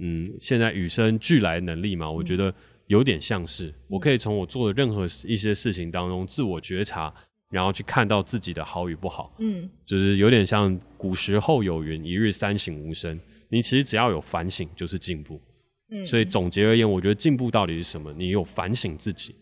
[0.00, 2.10] 嗯，现在与生俱来能力嘛？
[2.10, 2.52] 我觉得。
[2.92, 7.10] 有点像是，我可以从我做的任何一些事情当中自我觉察，
[7.48, 9.34] 然后去看到自己的好与不好。
[9.38, 15.40] 嗯，就是有点像古时候有云：“一日三省吾身。”你其实只要有反省，就是进步。
[15.90, 18.12] 嗯，所以总结而言，我觉得进步到底是什么？
[18.12, 19.34] 你有反省自己，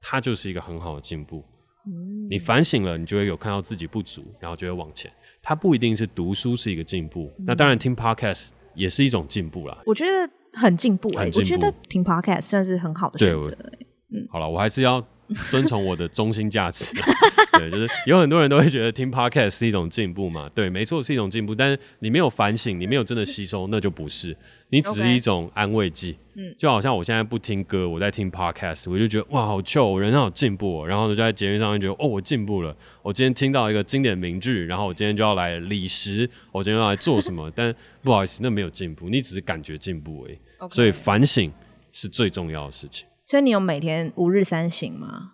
[0.00, 1.44] 它就是一个很好的进步。
[1.88, 5.10] 嗯，你反省了，你就会有看到自己不足，然后就会往前。
[5.42, 9.82] 它不一定是读书是一个进步，那当然听 podcast 也是一种进步啦。
[9.86, 10.30] 我觉得。
[10.52, 13.86] 很进步哎、欸，我觉得听 podcast 算是很好的选择、欸。
[14.14, 15.02] 嗯，好了，我还是要
[15.50, 16.94] 遵从我的中心价值。
[17.58, 20.50] 对，就是有很多人都会觉得听 podcast 是一种进步嘛。
[20.54, 21.54] 对，没错，是一种进步。
[21.54, 24.36] 但是你没有反省，你没有真的吸收，那就不是。
[24.70, 26.16] 你只是一种安慰剂。
[26.34, 30.86] 嗯，就好像我现在不听歌，我在听 podcast，我就觉得哇，好 chill，我人好进步哦。
[30.88, 32.74] 然后就在节目上面觉得哦，我进步了。
[33.02, 37.50] 我今天听到一个经典名句，然后我今天就要来理实，我今天要来做什么？
[37.54, 40.38] 但不好意思，那没有进步，你只是感觉进步而已。
[40.70, 41.52] 所以反省
[41.92, 43.06] 是最重要的事情。
[43.26, 45.32] 所以你有每天五日三省吗？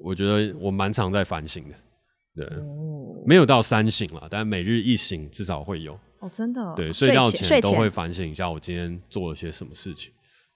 [0.00, 1.74] 我觉得我蛮常在反省的，
[2.36, 5.98] 对，哦、没有到三省了，但每日一省至少会有。
[6.20, 6.72] 哦，真的、哦。
[6.76, 10.12] 对，睡觉前都会反省一下我今天做了些什么事情。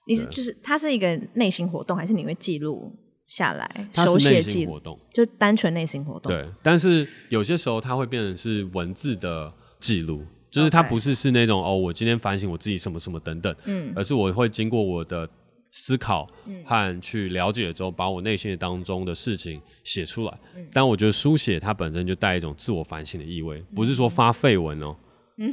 [0.07, 2.91] 你是就是它是一个内心活动，还是你会记录
[3.27, 3.89] 下来？
[3.95, 6.31] 手写记活动，就单纯内心活动。
[6.31, 15.29] 对，但是有些时候它会变成是文字的记录，就是它不是是那种.哦，我今天反省我自己什么什么等等，嗯，而是我会经过我的。
[15.75, 16.29] 思考
[16.63, 20.39] 和去了解了之后，把我内心当中的事情写出来。
[20.55, 24.95] 嗯、但我觉得书写它本身就带一种自我反省的意味，嗯、不是说发废文哦、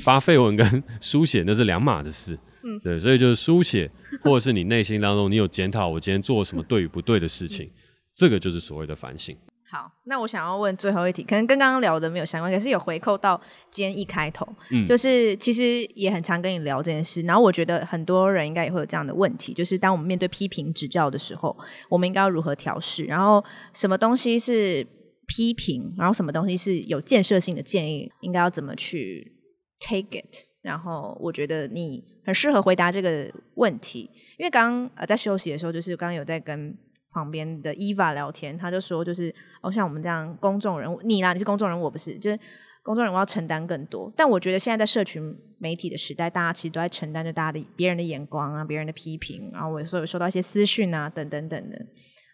[0.02, 2.38] 发废文跟书写那是两码子事。
[2.62, 7.72] 嗯、对，所以就是书写，或者是你内心当中你有检讨我今天做了什么对与不对的事情，嗯、
[8.14, 9.34] 这个就是所谓的反省。
[9.70, 21.56] 好，那我想要问最后一题，可能跟刚刚聊的没有相关，可是有回扣到今天一开头，嗯，就是其实也很常跟你聊这件事，然后我觉得很多人应该也会有这样的问题，就是当我们面对批评指教的时候，
[21.88, 23.04] 我们应该要如何调试？
[23.04, 24.84] 然后什么东西是
[25.28, 29.32] 批评，然后什么东西是有建设性的建议，应该要怎么去
[29.78, 30.48] take it？
[30.62, 36.76] 然后我觉得你很适合回答这个问题，因为刚刚呃在休息的时候，就是刚刚有在跟。
[37.12, 42.38] 旁边的 Eva 聊天，他就说，就是哦，像我们这样公众人物，你啦，你是公众人物，我不是，就是
[42.82, 44.12] 公众人物要承担更多。
[44.16, 51.78] 但我觉得现在在社群媒体的时代，大家其实都在承担着大家的别人的眼光啊，别人的批评，然后我有时候有收到一些私讯啊，等等等的。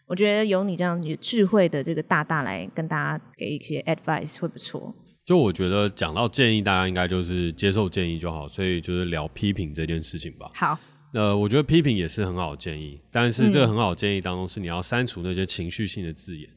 [0.07, 4.95] 我觉得有你这样有智慧的这个大大来跟大家给一些 advice 会不错。
[5.25, 10.49] 就我觉得讲到建议，大家应该就是接受建议就好，所以就是聊批评这件事情吧。
[10.53, 10.77] 好。
[11.17, 16.47] 呃，我觉得批评也是很好的建议，但是这个很好的建议当中是你要删除那些情绪性的字眼。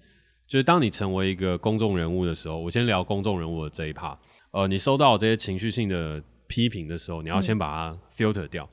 [0.47, 4.19] 就是当你成为一个公众人物的时候，我先聊公众人物的这一 part。
[4.51, 8.69] 呃，你收到这些情绪性的批评的时候，你要先把它 filter 掉。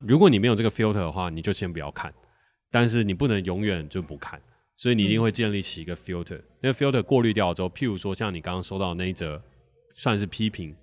[0.00, 2.12] 如果你没有这个 filter 的话，你就先不要看。
[2.68, 4.42] 但是你不能永远就不看，
[4.74, 6.40] 所以你一定会建立起一个 filter。
[6.60, 9.40] 那个 filter 过滤掉之后，譬如说像你刚刚收到的那一则，
[9.94, 10.74] 算是批评。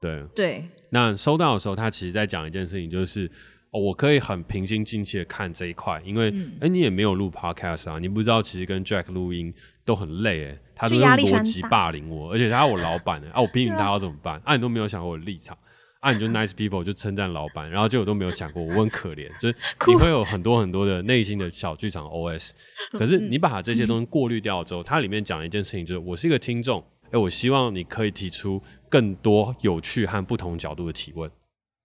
[0.00, 3.28] 对对，那收到的时候，他其实在讲一件事情，就是
[3.70, 9.52] 哦，我可以很平心静气的看这一块，因为哎、嗯欸，你也没有录 podcast 啊，你不知道其实跟 Jack 录音
[9.84, 14.36] 都很累哎，他都是逻辑霸凌我，而且他是我老板哎，啊，我批评他要怎么办？
[14.36, 15.56] 啊，啊，你都没有想过我的立场，
[16.00, 19.54] 啊，你就 nice people 就称赞老板，然后结果都没有想过我很可怜，就是
[19.86, 22.52] 你会有很多很多的内心的小剧场 OS，
[22.98, 26.82] 可是你把这些东西过滤掉之后，它里面讲一件事情，就是我是一个听众。
[27.06, 31.30] 哎、欸，我希望你可以提出更多有趣和不同角度的提问。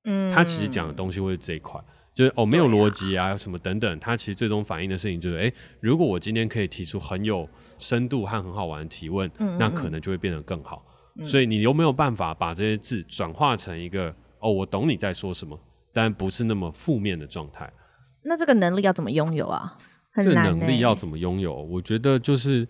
[0.06, 1.80] 嗯，他其实讲的东西会是这一块，
[2.14, 4.00] 就是哦，没有逻辑啊，什么等等。
[4.00, 10.86] 他其实最终反映的事情就是，哎、欸，如果我今天可以提出很有深度和很好玩的提问，嗯嗯嗯，那可能就会变得更好。
[11.16, 15.60] 嗯、所以你有没有办法把这些字转化成一个哦，我懂你在说什么，
[15.92, 17.72] 但不是那么负面的状态？
[18.24, 19.78] 那这个能力要怎么拥有啊？
[20.12, 21.54] 很难欸、这个能力要怎么拥有？
[21.54, 22.68] 我觉得就是。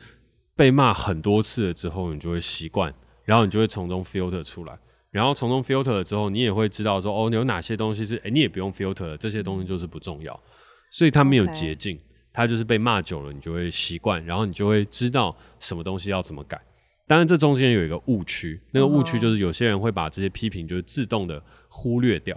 [0.55, 2.93] 被骂很多次了之后，你就会习惯，
[3.23, 4.77] 然后你就会从中 filter 出来，
[5.13, 10.37] 然后从中 filter 了之后，你也会知道说，哦，你有哪些东西是，哎，你也不用 filter 了，这些东西就是不重要，
[10.91, 11.97] 所以它没有捷径，
[12.33, 12.47] 它 Okay.
[12.47, 16.59] 就是被骂久了，你就会习惯，然后你就会知道什么东西要怎么改。
[17.07, 22.35] 当然，这中间有一个误区，那个误区就是有些人会把这些批评就是自动的忽略掉，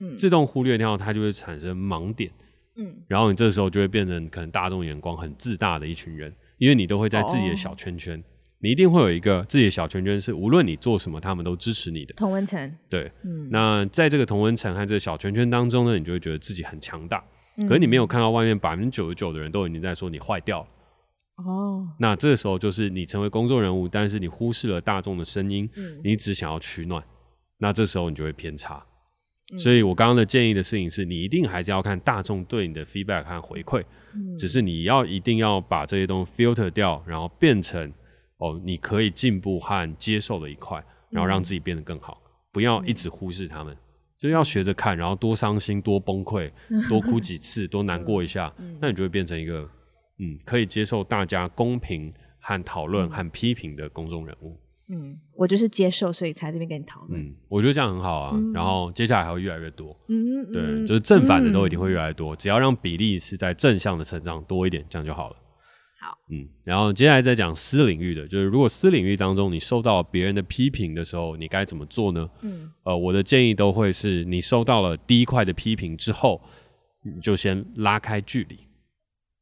[0.00, 2.30] 嗯，自动忽略掉，它就会产生盲点，
[2.76, 6.34] 嗯，然后你这时候就会变成可能大众眼光很自大的一群人。
[6.58, 8.24] 因为你都会在自己的小圈圈，oh.
[8.58, 12.74] 你一定会有一个自己的小圈圈，是无论你做什么，他们都支持你的同温层。
[12.88, 17.22] 对，嗯，那在这个同温层和这个小圈圈当中呢，你就会觉得自己很强大。
[17.58, 20.68] 嗯、可是你没有看到外面百分之九十九的人都已经在说你坏掉了。
[21.36, 21.86] 哦，oh.
[21.98, 27.02] 那这个时候就是你成为公众人物，但是你忽视了大众的声音，嗯、你只想要取暖，
[27.58, 28.82] 那这时候你就会偏差。
[29.52, 33.84] 嗯、所以我刚刚的建议的事情是，你一定还是要看大众对你的 feedback 和回馈。
[34.38, 37.92] 只是你要一定要把这些东西 filter 掉，然后变成
[38.38, 42.20] 哦，你可以进步和接受的一块，然后让自己变得更好。
[42.24, 43.76] 嗯、不要一直忽视他们，
[44.18, 46.50] 就要学着看，然后多伤心、多崩溃、
[46.88, 49.68] 多哭几次、多难过一下， 嗯、那你就会变成一个
[50.18, 54.56] 嗯，可以接受大家公平和讨论和批评的公众人物。
[54.88, 57.20] 嗯，我就是接受，所以才这边跟你讨论。
[57.20, 58.30] 嗯，我觉得这样很好啊。
[58.34, 59.98] 嗯、然后接下来还会越来越多。
[60.08, 65.36] 嗯对，就是正反的都一定会越来越多，嗯、只要让比例是在正向的成长多一点，这样就好了。
[66.06, 72.30] 好，嗯，然后接下来再讲私领域的，就是如果私领域当中你受到别人的批评的时候，你该怎么做呢？
[72.42, 76.40] 嗯，呃，我的建议都会是你收到了第一块的批评之后，
[77.02, 78.56] 你就先拉开距离。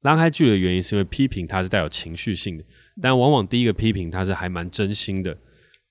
[0.01, 2.65] 拉开距离的原因是因为批评它是带有情绪性的，
[3.03, 5.37] 但往往第一个批评它是还蛮真心的。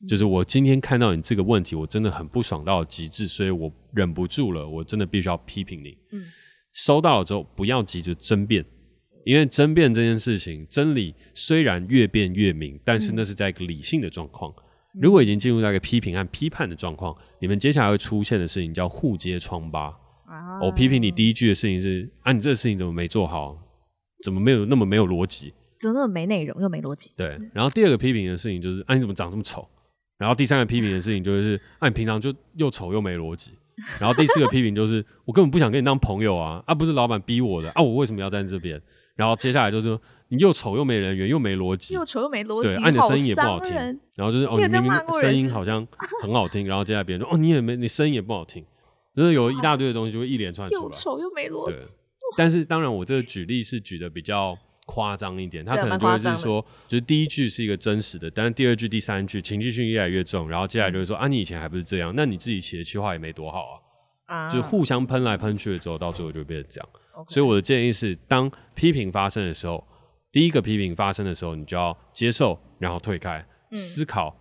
[0.07, 5.97] 就是我今天看到你这个问题，我真的很不爽到极致，所以我忍不住了，我真的必须要批评你。
[6.11, 6.25] 嗯，
[6.73, 8.65] 收到了之后不要急着争辩，
[9.25, 14.53] 因为争辩这件事情，真理虽然越辩越明，但是那是在一个理性的状况。
[15.01, 19.91] 如果已经进入到一个批评和批判的状况，你们接下来会出现的事情叫互揭疮疤。
[20.61, 23.57] 我批评你第一句的事情是啊，你这个事情怎么没做好？
[24.23, 25.53] 怎么没有那么没有逻辑？
[25.79, 27.11] 怎么那么没内容又没逻辑？
[27.17, 27.37] 对。
[27.53, 29.67] 然后第二个批评的事情就是啊，你怎么长这么丑？
[30.17, 33.51] 然后第三个批评的事情就是，啊，你平常就又丑又没逻辑。
[33.99, 38.79] 然后第四个批评就是，我根本不想跟你当朋友啊，啊，不是老板逼我的啊，我为什么要站在这边？
[39.15, 43.75] 然后接下来就是说，你又丑又没人缘又没逻辑，又丑又没逻辑，对，啊，你的声音也不好听。
[44.15, 45.87] 然后就是哦，你明明声音好像
[46.21, 48.65] 很好听，然后接下来别人说，哦，你也没，你声音也不好听，
[49.15, 51.99] 就是有一大堆的东西就会一连串出来，又丑又没逻辑。
[52.37, 54.57] 但是当然，我这个举例是举的比较。
[54.85, 63.81] 夸张一点，他可能就会是说，就是第一句是一个真实的，但是第二句、第三句情绪性越来越重，然后接下来就会说、嗯、啊，你以前还不是这样，那你自己写的企划也没多好
[64.25, 66.89] 啊，啊就是互相喷来喷去的之后，到最后就会变成这样。
[67.29, 69.85] 所以我的建议是，当批评发生的时候，
[70.31, 74.35] 第一个批评发生的时候，你就要接受，然后退开，嗯、思考，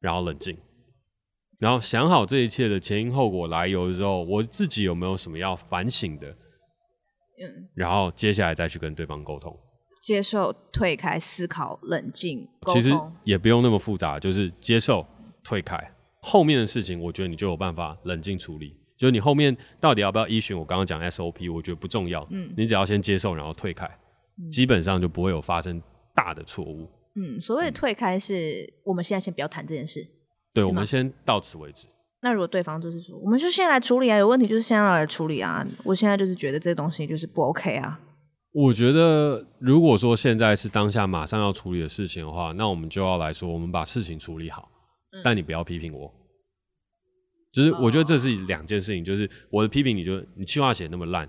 [0.00, 0.56] 然后冷静，
[1.58, 6.28] 然后想好这一切的前因后果来由的时候，我自己有没有什么要反省的，
[7.38, 9.54] 嗯，然后接下来再去跟对方沟通。
[10.02, 12.90] 接受、退开、思考、冷静，其实
[13.24, 15.04] 也不用那么复杂，就是接受、
[15.42, 15.76] 退开，
[16.22, 18.76] 后面的事情，我觉得你就有办法冷静处理。
[18.96, 22.26] 就是你后面到底要不要依循我刚刚讲 SOP，我觉得不重要。
[22.30, 23.86] 嗯，你只要先接受，然后退开，
[24.38, 25.80] 嗯、基本上就不会有发生
[26.14, 26.88] 大的错误。
[27.14, 30.06] 嗯，所谓退开是、嗯、我们现在先不要谈这件事。
[30.52, 31.86] 对，我们先到此为止。
[32.22, 35.64] 那如果对方就是说，我们就先来处理啊，有问题就是先要来处理啊。
[35.84, 38.00] 我现在就是觉得这东西就是不 OK 啊。
[38.52, 44.70] 我觉得，如果说现在是当下马上要处理的事情的话，那我们就要来说，我们把事情处理好。
[45.12, 46.10] 嗯、但你不要批评我，
[47.56, 49.02] 就是我觉得这是两件事情。
[49.02, 51.26] 就是我的批评，你就你计划写那么烂，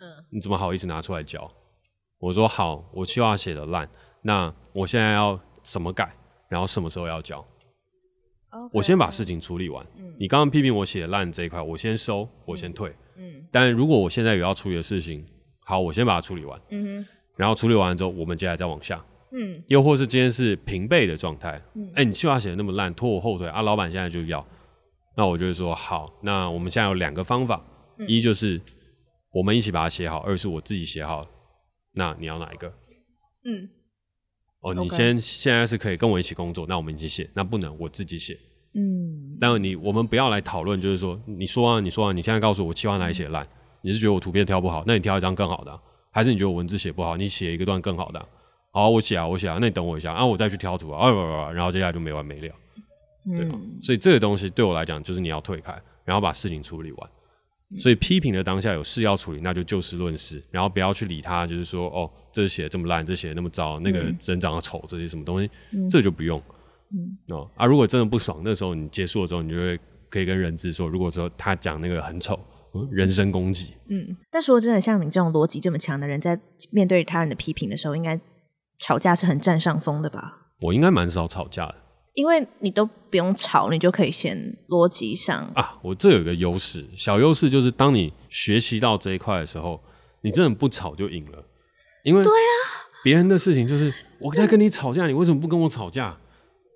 [0.00, 1.46] 嗯，你怎么好意思拿出来教？
[2.18, 3.86] 我说好，我计划写的烂，
[4.22, 6.16] 那我现在要怎么改？
[6.48, 7.38] 然后什么时候要交
[8.50, 9.86] ？Okay, 我先把事情处理完。
[9.98, 12.88] 嗯、你刚刚批评我写的烂这一块，我先收，我先退。
[13.16, 15.22] 嗯，嗯但如果我现在有要处理的事情。
[15.64, 16.60] 好，我先把它处理完。
[16.70, 19.02] 嗯哼，然后处理完之后，我们接下来再往下。
[19.30, 21.62] 嗯，又或是今天是平辈的状态。
[21.74, 23.62] 嗯，哎、欸，你计划写的那么烂，拖我后腿啊！
[23.62, 24.44] 老板现在就要，
[25.16, 27.64] 那我就会说好，那我们现在有两个方法，
[27.98, 28.60] 嗯、一就是
[29.32, 31.26] 我们一起把它写好，二是我自己写好。
[31.94, 32.68] 那你要哪一个？
[33.44, 33.68] 嗯，
[34.60, 37.28] 哦，你先现在是可以跟我一起工作，那我们一起写。
[37.34, 38.34] 那不能，我自己写。
[38.74, 43.44] 嗯，但你我们不要来讨论，就是说你说啊，你说啊，你现在告诉我企划哪里写烂。
[43.44, 43.48] 嗯
[43.84, 48.28] 你是觉得我图片挑不好，那你挑一张更好的，啊，还是你觉得我文字写不好，你写一个段更好的，啊？
[48.70, 52.54] 好，我写啊，我写啊，那你等我一下啊，我再去挑图啊，啊，然后接下来就没完没了，
[53.24, 53.48] 对
[53.80, 55.72] 所以这个东西对我来讲，就是你要退开，
[56.04, 57.10] 然后把事情处理完。
[57.78, 66.42] 所以批评的当下有事要处理，那就就事论事，然后不要去理他，就是说哦，这写的这么烂，这写的那么糟，那个人长得丑，这些什么东西，嗯、这就不用。
[66.92, 69.78] 嗯，哦啊，如果真的不爽，那时候你结束了之后，你就会
[70.10, 72.38] 可以跟人质说，如果说他讲那个很丑。
[72.90, 73.74] 人身攻击。
[73.90, 78.18] 嗯，但说真的，像你这种逻辑这么强的人，在面对他人的批评的时候，应该
[78.78, 80.38] 吵架是很占上风的吧？
[80.62, 81.74] 我应该蛮少吵架的，
[82.14, 84.36] 因为你都不用吵，你就可以先
[84.68, 85.78] 逻辑上啊。
[85.82, 89.82] 我这有一个优势，小优势就是当你学习到这一块的时候，
[90.22, 91.44] 你真的不吵就赢了。
[92.04, 92.54] 因为对啊，
[93.02, 96.16] 别人的事情就是我在跟你吵架，你为什么不跟我吵架？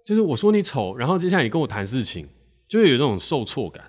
[0.05, 2.29] 就是我说你丑，然后接下来你跟我谈事情，
[2.69, 3.85] 就会有这种受挫感。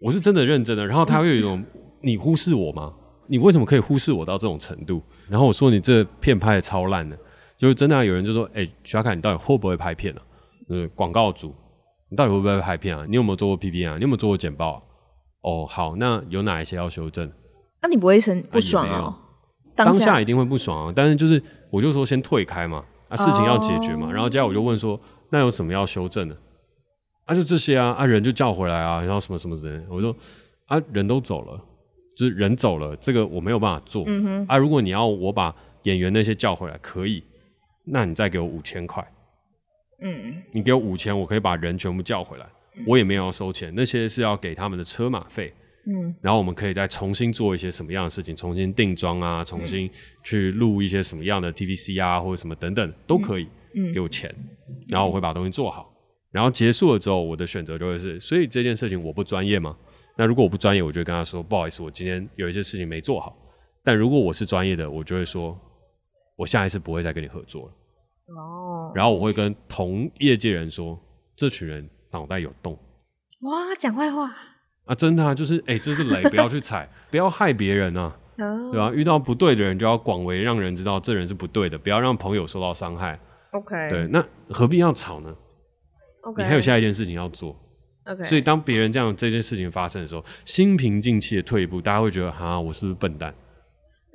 [0.00, 1.64] 我是真的认真的，然后他会有一种
[2.02, 2.92] 你忽视我吗？
[3.26, 5.02] 你为什么可以忽视我到这种程度？
[5.28, 7.16] 然后我说你这片拍的超烂的，
[7.56, 10.22] 就是真的有人就说：“哎、欸，徐小凯，你到底会不会拍片啊？
[10.68, 11.54] 呃，广告组，
[12.10, 13.04] 你到底会不会拍片啊？
[13.08, 13.96] 你有没有做过 P P 啊？
[13.96, 14.82] 你有没有做过简报啊？
[15.42, 17.30] 哦，好，那有哪一些要修正？
[17.80, 19.18] 那、啊、你不会生不爽啊？
[19.74, 20.92] 当下，一定会不爽啊！
[20.94, 24.06] 但是就是我就说先退开嘛，啊，事情要解决嘛。
[24.06, 24.12] Oh.
[24.12, 25.00] 然后接下来我就问说，
[25.30, 26.36] 那有什么要修正的？
[27.26, 30.12] 啊，就这些啊，啊，人就叫回来啊，然后什么什么人，我说
[30.66, 31.56] 啊，人都走了，
[32.16, 34.02] 就是人走了，这个我没有办法做。
[34.08, 34.46] 嗯哼。
[34.48, 35.54] 啊，如果你要我把
[35.84, 37.22] 演员那些叫回来，可以，
[37.84, 39.06] 那你再给我五千块。
[40.00, 40.42] 嗯。
[40.52, 42.46] 你给我五千，我可以把人全部叫回来，
[42.76, 45.52] 嗯、我也没有要收钱，那些是要给他们的车马费。
[45.90, 49.90] 嗯，然后我们可以再重新做一些什么样的事情，重新定妆啊，重新
[50.22, 54.34] 去录一些什么样的 TVC 啊，或者什么等等都可以，嗯，给我钱，
[54.88, 55.90] 然后我会把东西做好，
[56.30, 59.74] 然后结束了之后，我的选择就会是，所以这件事情我不专业吗？
[60.18, 63.34] 那如果我不专业，我就会跟他说，不好意思，我今天有一些事情没做好。
[63.82, 65.58] 但如果我是专业的，我就会说，
[66.36, 67.72] 我下一次不会再跟你合作了。
[68.36, 70.98] 哦，然后我会跟同业界人说，
[71.34, 72.78] 这群人脑袋有洞。
[73.40, 74.30] 哇，讲坏话
[74.84, 74.94] 啊！
[74.94, 78.92] 真的啊，就是哎、欸，这是雷，不要去踩，不要害别人啊， 对吧、啊？
[78.92, 83.18] 遇到不对的人，就要广为让人知道这人是不对的，不要让朋友受到伤害。
[83.52, 85.34] OK，对，那何必要吵呢
[86.22, 87.56] ？OK，你还有下一件事情要做。
[88.04, 93.32] OK，所以当别人这样这件事情发生的时候，心平静气的退一步，大家会觉得哈，我是不是笨蛋？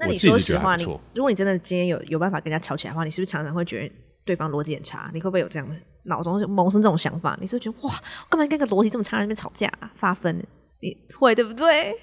[0.05, 0.83] 那你说实话，你
[1.13, 3.93] 如果你真的今天有有办法跟人家吵起来的话，你是不是常常会觉得
[4.25, 5.09] 对方逻辑很差？
[5.13, 7.37] 你会不会有这样的脑中萌生这种想法？
[7.39, 7.93] 你是不是觉得哇，
[8.29, 10.35] 干嘛跟个逻辑这么差的人那边吵架、啊、发疯？
[10.81, 11.93] 你会对不对？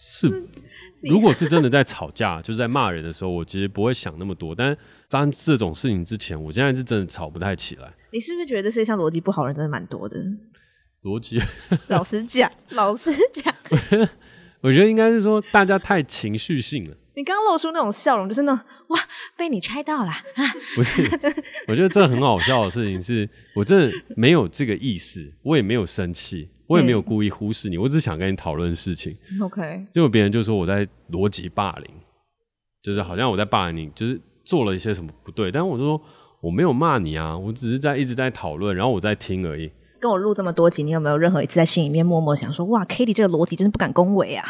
[0.00, 0.48] 是，
[1.02, 4.54] 如果是真的在吵架，就是在骂人的时候，我其实不会想那么多。
[4.54, 4.78] 但是
[5.10, 7.92] 发生这种事情之前，我现在是真的吵不太起来。
[8.12, 10.16] 你是不是觉得这世界上逻辑不好的人真的蛮多的？
[11.02, 11.40] 逻辑，
[11.88, 13.54] 老实讲，老实讲。
[14.60, 16.96] 我觉得应该是说大家太情绪性了。
[17.14, 18.98] 你刚刚露出那种笑容，就是那种哇，
[19.36, 20.22] 被你猜到了啊。
[20.76, 21.02] 不是，
[21.66, 29.16] 我觉得这很好笑的事情是，我真的没有这个意思，我也没有生气，我也没有故意忽视你，我只想跟你讨论事情。
[29.40, 31.90] OK，结果别人就说我在逻辑霸凌，
[32.82, 36.00] 就是好像我在霸凌你，就是做了一些什么不对，但是我就说
[36.40, 39.68] 我没有骂你啊，我只是在一直在讨论，然后我在听而已。
[40.00, 44.46] 跟我录这么多集，你有没有任何一次在心里面默默想说：“哇，Cady 这个逻辑真是不敢恭维啊？”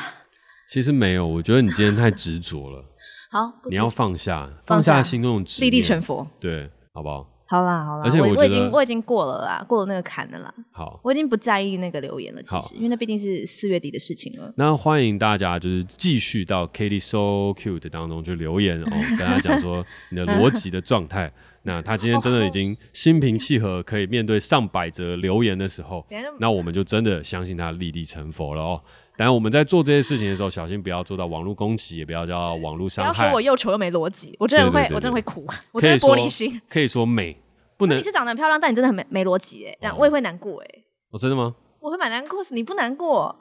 [0.69, 2.85] 其实没有，我觉得你今天太执着了。
[3.31, 6.27] 好，你要放下，放下心中的执念，立地成佛。
[6.39, 7.27] 对，好不好？
[7.51, 8.03] 好啦，好啦。
[8.05, 10.55] 而且我，我已经我已经过了啦，过了那个坎了啦。
[10.71, 12.43] 好，我已经不在意那个留言了。
[12.43, 14.53] 其实，因为那毕竟是四月底的事情了。
[14.57, 21.33] 那欢迎大家就是继续到 Katie So Cute 当中去留言哦，跟他讲说你的逻辑的状态。
[21.63, 26.07] 那他今天真的已经心平气和，可以面对上百则留言的时候，
[26.39, 28.81] 那我们就真的相信他立地成佛了哦。
[29.19, 33.13] 当然我们在做这些事情的时候，小心不要做到网络攻击，也不要叫网络伤害。
[33.13, 36.63] 不要说我又丑又没逻辑，我真的会，我真的会哭，我真的玻璃心。
[36.69, 37.37] 可以说美，
[37.77, 37.99] 不能。
[37.99, 40.69] 你是长得很漂亮，但你真的很没没逻辑哎，但我也会难过哎。
[41.11, 41.53] 哦，真的吗？
[41.81, 43.37] 我会蛮难过，你不难过，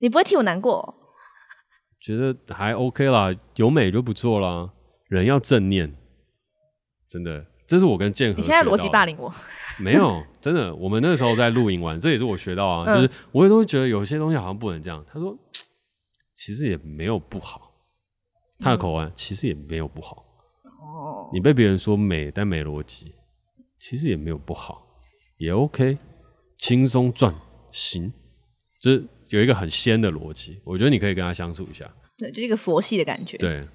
[0.00, 0.94] 你不会替我难过。
[2.02, 4.70] 觉得还 OK 啦，有美就不错啦，
[5.08, 5.96] 人要正念。
[7.08, 8.36] 真的，这是我跟建和。
[8.38, 9.32] 你现在逻辑霸凌我？
[9.78, 10.74] 没有，真的。
[10.74, 12.96] 我们那时候在录影玩， 这也是我学到啊。
[12.96, 15.04] 就是我也都会觉得有些东西好像不能这样。
[15.06, 15.36] 他说，
[16.34, 17.70] 其实也没有不好。
[18.58, 20.24] 他的口吻其实也没有不好。
[20.64, 21.30] 哦。
[21.32, 23.14] 你被别人说美，但没逻辑，
[23.78, 24.82] 其实也没有不好，
[25.36, 25.98] 也 OK，
[26.56, 27.32] 轻松赚
[27.70, 28.10] 行。
[28.80, 31.84] 就是有一个很仙的逻辑，我觉得你可以跟他相处一下。
[32.16, 33.36] 对，就是一个佛系的感觉。
[33.36, 33.68] 对。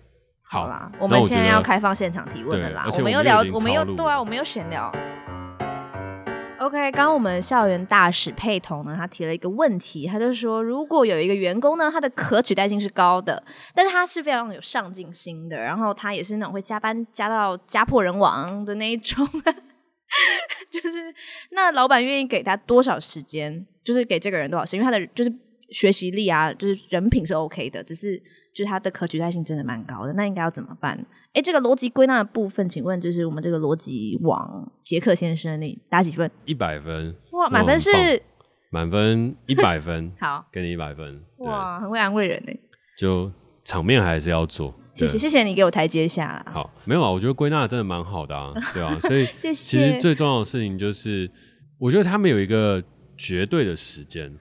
[0.54, 2.86] 好啦，我们现在要开放现场提问了啦。
[2.88, 4.94] 我们又聊，我们又对啊，我们又闲聊。
[6.60, 13.44] OK，刚刚我们校园大使佩彤呢，他提了一个问题，他就说，如果有一个员工呢，他的可取代性是高的，
[13.74, 19.28] 但是他是非常有上进心的，然后他也是那种会加班加到家破人亡的那一种，
[20.70, 21.12] 就是
[21.50, 25.34] 那老板愿意给他多少时间，就是给这个人多少时间，因为他的就是
[25.74, 28.22] 学习力啊，就是人品是 OK 的，只是。
[28.54, 30.96] 就是他的可取代性真的蛮高的，那应该要怎么办？
[31.34, 36.30] 哎，这个逻辑归纳的部分，请问就是我们这个逻辑王杰克先生，你打几分？
[36.46, 37.16] 一百分。
[37.32, 37.90] 哇，满分是？
[38.70, 40.12] 满分一百分。
[40.22, 41.20] 好，给你一百分。
[41.38, 42.54] 哇，很会安慰人呢。
[42.96, 43.32] 就
[43.66, 44.72] 场面还是要做。
[44.94, 46.46] 谢谢，谢谢你给我台阶下。
[46.54, 51.28] 好，没有啊，我觉得归纳真的蛮好的啊， 对啊，所以其实最重要的事情就是，
[51.80, 52.84] 我觉得他们有一个
[53.18, 54.32] 绝对的时间。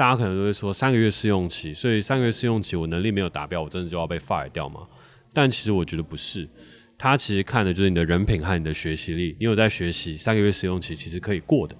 [0.00, 4.80] 大家可能都会说三个月试用期，所以三个月试用期我能力没有达标，我真的就要被 fire 掉吗？
[5.30, 6.48] 但其实我觉得不是，
[6.96, 9.36] 他其实看的就是你的人品和你的学习力。
[9.38, 11.76] 你有在学习，三个月试用期其实可以过的。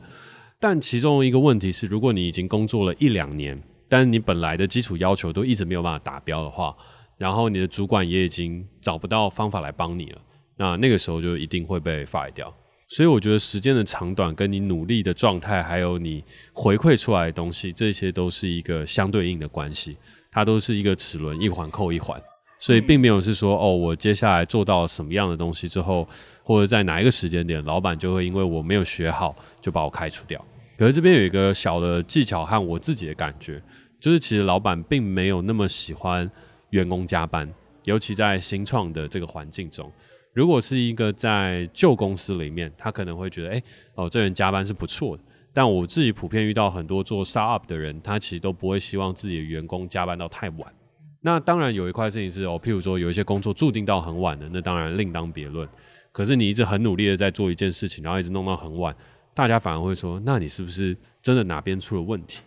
[0.59, 3.59] 但其中一个问题是，如果你已经工作了一两年，
[3.89, 6.77] 但你本来的基础要求都一直没有办法达标的话，
[7.17, 10.21] 然后你的主管也已经找不到方法来帮你了，
[10.59, 12.55] 那那个时候就一定会被 fire 掉。
[12.91, 19.97] 所以我觉得时间的长短跟你努力的状态，还有你回馈出来的东西，这些都是一个相对应的关系，
[20.29, 22.21] 它都是一个齿轮，一环扣一环。
[22.59, 26.07] 所以并没有是说，哦，我接下来做到什么样的东西之后，
[26.43, 30.45] 或者在哪一个时间点，老板就会因为我没有学好就把我开除掉。
[30.77, 33.63] 可是这边有一个小的技巧和我自己的感觉，
[34.01, 36.29] 就是其实老板并没有那么喜欢
[36.71, 37.49] 员工加班，
[37.85, 39.89] 尤其在新创的这个环境中。
[40.33, 43.63] 如果是一个在旧公司里面，他可能会觉得，哎，
[43.95, 45.23] 哦，这人加班是不错的。
[45.53, 50.73] 但我自己普遍遇到很多做 s t a r up 的人，他其实都不会希望自己的员工加班到太晚。
[51.21, 55.69] 那当然有一块事情是哦，譬如说有一些工作注定到很晚的，那当然另当别论。
[56.13, 58.95] 可是你一直很努力的在做一件事情，然后一直弄到很晚，
[59.35, 62.41] 大家反而会说，那你是不是真的哪边出了问题？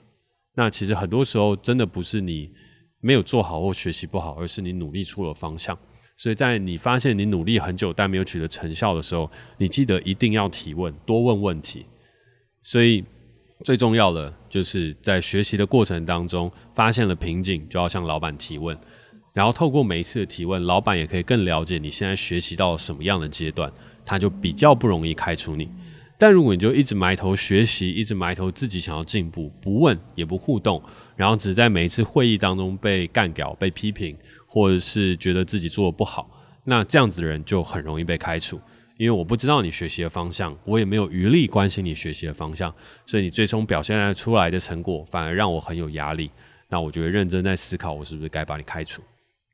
[0.55, 2.51] 那其实很多时候真的不是你
[3.01, 5.77] 没有做好或学习不好，而是你努力出了方向。
[6.23, 11.85] 所以在你发现你努力很久但没有取得成效的时候，你记得一定要提问，多问问题。
[12.61, 13.03] 所以
[13.65, 18.77] 最重要的就是在学习的过程当中，发现了瓶颈，就要向老板提问。
[19.33, 23.69] 然后透过每一次的提问，老板也可以更了解你现在学习到什么样的阶段，
[24.05, 25.69] 他就比较不容易开除你。
[26.17, 30.81] 但如果你就一直埋头学习，一直埋头自己想要进步，不问也不互动，
[31.17, 34.15] 然后只在每一次会议当中被干掉、被批评，
[34.53, 36.29] 或者是觉得自己做的不好，
[36.63, 38.61] 那这样子的人就很容易被开除。
[38.97, 42.71] 因为我不知道你学习的方向，我也没有余力关心你学习的方向，
[43.07, 46.29] 所以你最终表现出来的成果反而让我很有压力。
[46.69, 49.01] 那我就会认真在思考，我是不是该把你开除。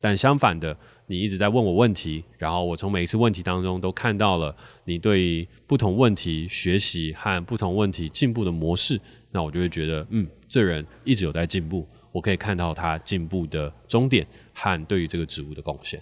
[0.02, 0.76] 但相反的，
[1.08, 9.00] 你一直在问我问题，然后我从每一次问题当中都看到了你对不同问题学习和不同问题进步的模式，
[9.32, 14.28] 那我就会觉得，嗯，这人一直有在进步，我可以看到他进步的终点
[14.60, 16.02] 和对于这个植物的贡献。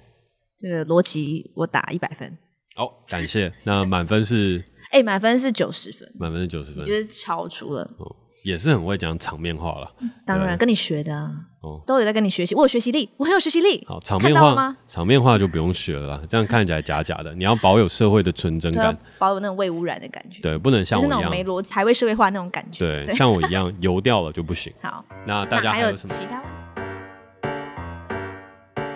[0.57, 2.37] 这个逻辑我打一百分。
[2.75, 3.51] 好，感谢。
[3.63, 4.63] 那满分是？
[4.91, 6.09] 哎、欸，满分是九十分。
[6.17, 7.83] 满分是九十分，就是超出了。
[7.97, 9.91] 哦也是很会讲场面话了，
[10.25, 11.29] 当然跟你学的啊，
[11.61, 13.83] 哦，都有在跟你学习，我有学习力，我很有学习力。
[13.85, 17.35] 好，场面话场面话就不用学了，这样看起来假假的。
[17.35, 20.39] 你要保有社会的纯真感，保有那种未污染的感觉。
[20.41, 22.79] 对，不能像我一样，没逻辑、还未社会化那种感觉。
[22.79, 24.71] 对，对像我一 样油掉了就不行。
[24.81, 26.15] 好，那大家还有什么？
[26.15, 26.41] 其他？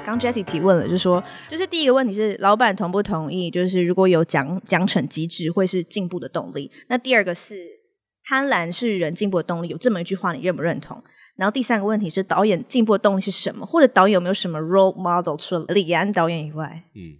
[0.04, 3.50] 刚 Jessie 提问了，就是说，就是第一个问题是，老板同不同意？
[3.52, 6.72] 就是如果有奖奖惩机制，会是进步的动力。
[6.88, 7.82] 那第二个是。
[8.24, 11.04] 贪婪是人进步的动力，有这么一句话，你认不认同？
[11.36, 13.66] 然后第三个问题是，导演进步的动力是什么？
[13.66, 16.84] 或者导演有没有什么 role model，除了李安导演以外？
[16.94, 17.18] 嗯，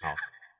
[0.00, 0.14] 好，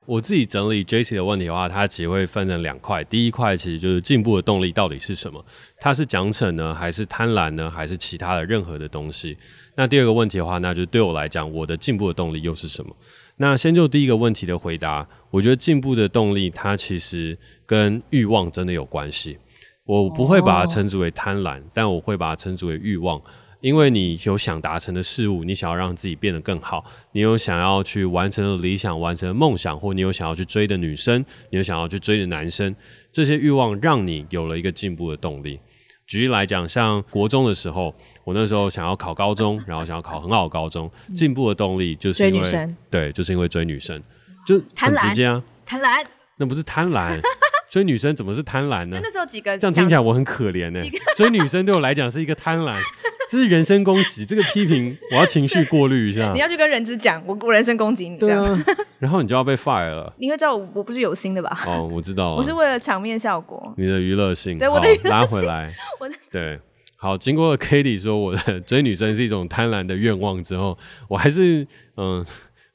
[0.07, 3.03] 我自己整理 Jessie 的问题的话，它其实会分成两块。
[3.03, 5.43] 第一块其实就是进步的动力到底是什么？
[5.81, 9.37] 它是奖惩呢，还是贪婪呢，还是其他的任何的东西？
[9.75, 12.95] 那第二个问题的话，那就对我来讲，我的进步的动力又是什么？
[13.35, 19.37] 那先就第一个问题的回答，我觉得进步的动力，它其实跟欲望真的有关系。
[19.83, 23.21] 我不会把它称之为贪婪，但我会把它称之为欲望，
[23.59, 32.75] 因为你有想达成的事物，你想要让自己变得更好，你有想要去完成的理想、完成的梦想，或你有想要去追的女生，你有想要去追的男生，
[33.11, 35.59] 这些欲望让你有了一个进步的动力。
[36.05, 37.93] 举例来讲，像国中的时候，
[38.23, 44.01] 我那时候想要考高中，然后想要考很好的高中，进步的动力就是因为追女生，对，就是因为追女生，
[44.45, 46.05] 就很直接啊，贪婪，
[46.37, 47.19] 那不是贪婪。
[47.69, 48.97] 追女生怎么是贪婪呢？
[49.03, 50.81] 那时候几个这样听起来我很可怜呢。
[51.17, 52.79] 追女生对我来讲是一个贪婪，
[53.29, 54.25] 这是人身攻击。
[54.25, 56.31] 这个批评我要情绪过滤一下。
[56.33, 58.17] 你要去跟人资讲，我我人身攻击你。
[58.17, 58.43] 对啊，
[58.99, 60.13] 然后你就要被 fire 了。
[60.17, 61.57] 你会知道我我不是有心的吧？
[61.67, 63.73] 哦，我知道， 我是为了场面效果。
[63.77, 65.73] 你的娱乐性，对我的娱乐性拉回来。
[65.99, 66.59] 我的对，
[66.95, 70.77] 好，经过 kady 说我的追女生是一种贪婪的愿望之后，
[71.09, 71.67] 我还是
[71.97, 72.25] 嗯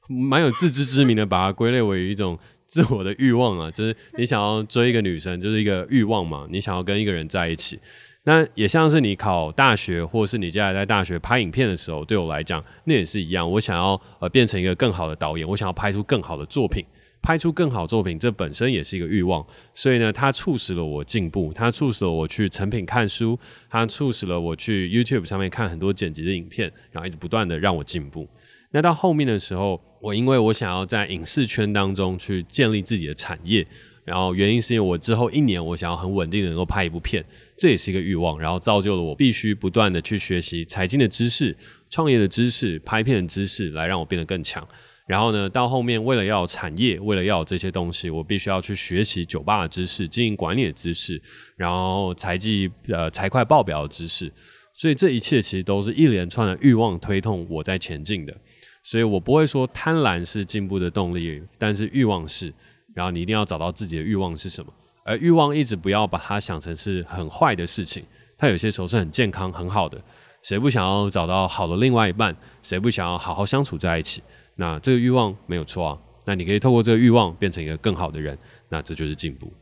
[0.08, 2.38] 蛮有自知之明的，把它归类为一种。
[2.72, 6.46] 自我的欲望啊，就是你想要追一个女生，就是一个欲望嘛。
[6.48, 7.78] 你想要跟一个人在一起，
[8.24, 13.50] 那也像是你考大学，或是你接下来在大学拍影片的时候，对我来讲，那也是一样。
[13.50, 16.84] 我想要呃变成一个更好的导演，我想要拍出更好的作品，
[17.20, 19.44] 拍出更好作品，这本身也是一个欲望。
[19.74, 23.36] 所以呢，它促使了我进步，它促使了我去成品看书，
[23.68, 28.28] 它促使了我去 YouTube 上面看很多剪辑的影片，然后一直不断的让我进步。
[28.70, 33.66] 那到后面的时候，我因为我想要在影视圈当中去建立自己的产业，
[34.04, 37.24] 然后原因是因为我之后一年我想要很稳定的能够拍一部片，
[37.56, 41.56] 这也是一个欲望，然后造就了我必须不断的去学习财经的知识、
[41.88, 44.66] 创业的知识、拍片的知识，来让我变得更强。
[45.06, 51.20] 然后呢，到后面为了要有产业，为了要有这些东西，我必须要去学习酒吧的知识、经营管理的知识，
[51.56, 54.32] 然后财计呃财会报表的知识，
[54.74, 58.34] 所以这一切其实都是一连串的欲望推动我在前进的。
[58.82, 62.52] 所以我不会说贪婪是进步的动力，但是欲望是。
[62.94, 64.72] 然后你一定要找到自己的欲望是什么，
[65.04, 68.04] 而欲望一直不要把它想成是很坏的事情，
[68.36, 70.00] 它有些时候是很健康、很好的。
[70.42, 72.36] 谁不想要找到好的另外一半？
[72.62, 74.22] 谁不想要好好相处在一起？
[74.56, 75.98] 那这个欲望没有错啊。
[76.24, 78.36] 那你可以透过这个欲望变成一个更好的人，
[78.68, 79.52] 那这就是进步。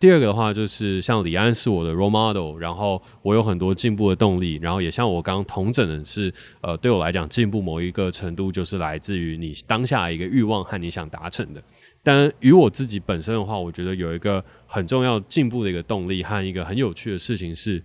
[0.00, 11.62] 第二个的话，就是像李安是我的 role model，然后我有很多进步的动力，然后也像我刚刚统整的是，呃，对我来讲，进步某一个程度就是来自于你当下一个欲望和你想达成的。
[12.02, 17.82] 但与我自己本身的话，我觉得有一个很重要进步的一个动力和一个很有趣的事情是，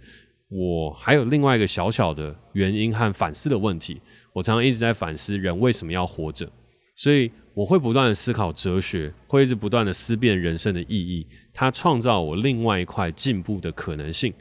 [0.50, 4.02] 我还有另外一个小小的原因和反思的问题。
[4.34, 6.50] 我常常一直在反思人为什么要活着，
[6.96, 7.32] 所以。
[7.58, 11.26] 我会不断的思考哲学，会一直不断的思辨人生的意义。
[11.52, 14.32] 它创造我另外一块进步的可能性。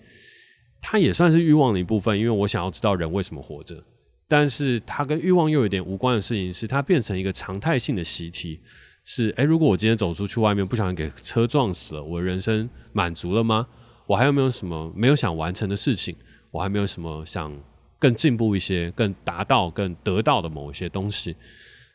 [0.83, 3.83] 它也算是欲望的一部分，因为我想要知道人为什么活着。
[4.29, 8.61] 但是它跟欲望又有点无关的事情是，它变成一个常态性的习题。
[9.09, 13.69] 是，诶，如果我今天走出去外面，不小心给车撞死了，我人生满足了吗？
[14.05, 16.17] 我还有没有什么没有想完成的事情？
[16.51, 17.57] 我还没有什么想
[18.01, 21.37] 更进步一些、更达到、更得到的某一些东西？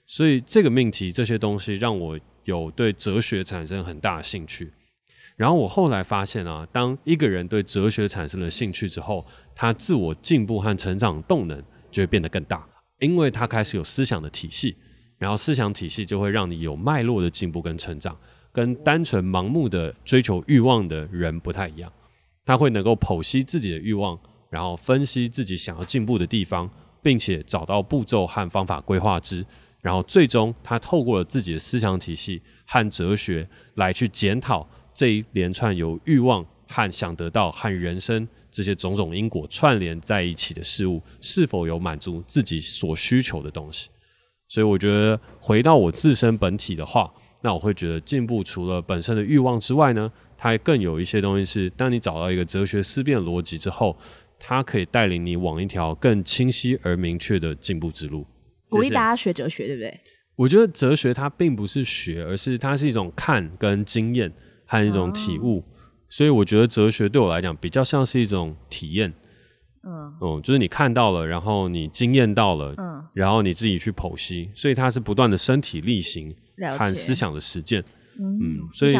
[0.07, 4.71] 所以这个命题这些东西让我有对哲学产生很大的兴趣。
[5.35, 12.65] 然后我后来发现啊，当一个人对哲学产生了兴趣之后，他自我进步和成长动能就会变得更大，
[12.99, 14.77] 因为他开始有思想的体系，
[15.21, 18.17] 然后思想体系就会让你有脉络的进步跟成长，
[18.51, 21.93] 跟单纯盲目的追求欲望的人不太一样。
[22.43, 24.19] 他会能够剖析自己的欲望，
[24.49, 26.67] 然后分析自己想要进步的地方，
[27.03, 29.45] 并且找到步骤和方法规划之。
[29.79, 43.90] 然后最终，他透过了自己的思想体系和哲学来去检讨这一连串由欲望和想得到和人生这些种种因果串联在一起的事物，是否有满足自己所需求的东西。
[44.51, 47.09] 所以我觉得回到我自身本体的话，
[47.41, 53.97] 那我会觉得进步除了本身的欲望之外呢，它还更有一些东西是，当你找到一个哲学思辨逻辑之后，
[54.37, 58.27] 它可以带领你往一条更清晰而明确的进步之路。
[58.67, 59.97] 鼓励大家学哲学，对不对？
[60.35, 64.29] 我觉得哲学它并不是学，而是它是一种看跟经验
[64.65, 65.59] 和一种体悟。
[65.59, 65.63] 哦、
[66.09, 69.13] 所以我觉得哲学对我来讲比较像是一种体验。
[69.83, 76.35] 嗯，嗯，就是你看到了，然后你经验到了，嗯，然后你自己去剖析，所以它是不断的身体力行
[76.77, 77.83] 和思想的实践。
[78.19, 78.93] 嗯，嗯，所以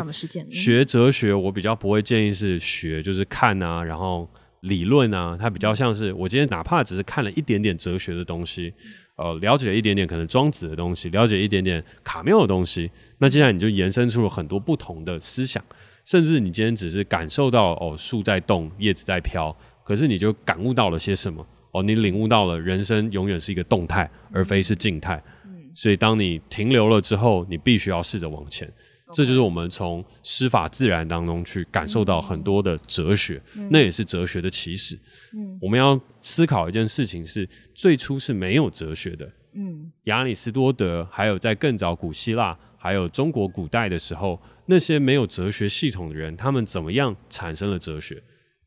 [0.50, 4.28] 学哲学我比较不会建议是学，就是看啊，然后
[4.62, 8.74] 理论啊，它比较像是我今天哪怕只是看了一点点哲学的东西。
[9.18, 15.64] 呃，了解了一点点可能庄子的东西，了解一点点卡缪的东西，那接下来你就延伸出了很多不同的思想，
[16.06, 19.56] 甚至你今天只是感受到哦，树在动，叶子在飘，
[19.92, 21.46] 可是你就感悟到了些什么？
[21.72, 25.22] 哦，你领悟到了人生永远是一个动态，而非是静态。
[25.44, 28.72] 嗯，所以当你停留了之后，你必须要试着往前。
[29.12, 34.98] 这就是我们从师法自然当中去感受到很多的哲学，嗯、那也是哲学的起始。
[35.34, 39.30] 嗯、我们要思考一件事情是：最初是没有哲学的。
[39.56, 48.24] 嗯，亚里士多德，还有在更早古希腊，还有中国古代的时候，那些没有哲学系统的人，他们怎么样产生了哲学？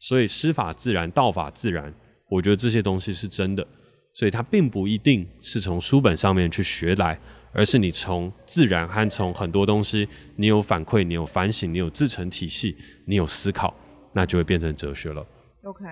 [0.07, 1.91] 所以师法自然，道法自然，
[2.29, 3.67] 我觉得这些东西是真的。
[4.13, 7.19] 所以它并不一定是从书本上面去学来。
[7.57, 12.77] 而是你从自然和从很多东西，你有反馈，你有反省，你有自成体系，
[13.07, 13.73] 你有思考，
[14.13, 15.25] 那就会变成哲学了。
[15.63, 15.85] OK，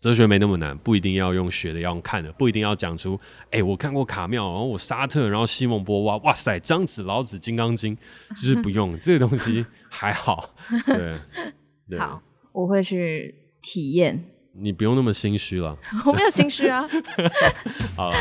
[0.00, 7.94] 哲学没那么难，不一定要用学的，要用看的，不一定要讲出，哎、欸，我看过卡妙，然后我沙特，然后西蒙波娃，哇塞，张子、老子、金刚经，
[8.30, 10.54] 就是不用 这个东西还好。
[10.86, 11.18] 对，
[11.90, 12.22] 对好，
[12.56, 14.18] 我会去体验。
[14.58, 15.76] 你不用那么心虚了，
[16.06, 16.88] 我没有心虚啊。
[17.94, 18.16] 好了。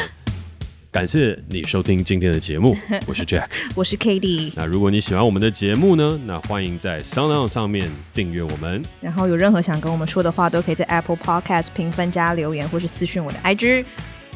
[0.91, 2.75] 感谢你收听今天的节目，
[3.05, 4.51] 我是 Jack，我是 Cady。
[4.55, 8.81] 那如果你喜欢我们的节目呢，那欢迎在 SoundOn 上面订阅我们。
[9.01, 13.83] 然后有任何想跟我们说的话，都可以在 Apple Podcast 评分加留言，或是私讯我的 IG。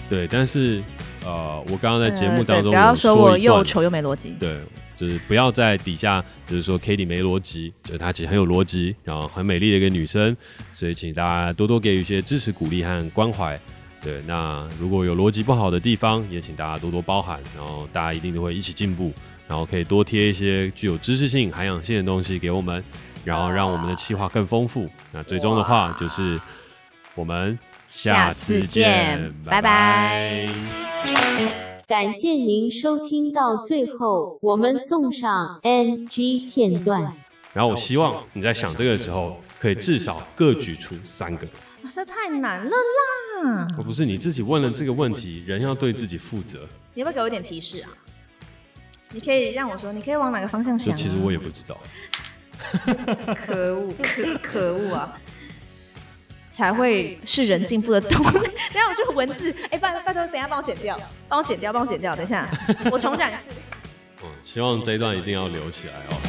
[0.10, 0.82] 对，但是
[1.26, 4.36] 呃，我刚刚在节目当中、呃、不要说我又丑又没逻辑。
[4.38, 4.58] 对，
[5.00, 10.36] 就是不要在底下就是说 Cady 没逻辑，就是她其实很有逻辑，然后很美丽的一个女生，
[10.74, 13.58] 所以请大家多多给予一些支持、鼓励和关怀。
[14.02, 19.14] 对，那如果有逻辑不好的地方，也请大家多多包涵，然后大家一定都会一起进步，
[19.48, 22.84] 然后可以多贴一些具有知识性、涵养性的东西给我们，
[23.24, 24.90] 然后让我们的企划更丰富。
[25.14, 26.40] 那最终的话就是
[27.16, 30.46] 我们下次见，次见拜拜。
[31.06, 31.69] 拜拜。
[31.90, 37.02] 感谢您收听到最后，我们送上 NG 片段。
[37.52, 41.48] 然后我希望你在想这个的时候，可以至少各举出三个。
[41.92, 43.68] 这太难了啦！
[43.76, 46.60] 我不是你自己问了这个问题，人要对自己负责。
[46.94, 47.90] 你要不要给我一点提示啊？
[49.12, 50.96] 你可以让我说，你可以往哪个方向想？
[50.96, 51.76] 其实我也不知道。
[53.48, 55.20] 可恶，可可恶啊！
[56.60, 58.32] 才会是人进步的动力。
[58.34, 61.00] 等下 我这个文字， 哎，大大家等一下帮我剪掉，
[61.30, 62.14] 帮我剪掉，帮我剪掉。
[62.14, 62.46] 等一下，
[62.92, 63.40] 我重讲一次。
[64.24, 66.29] 嗯，希望这一段一定要留起来哦。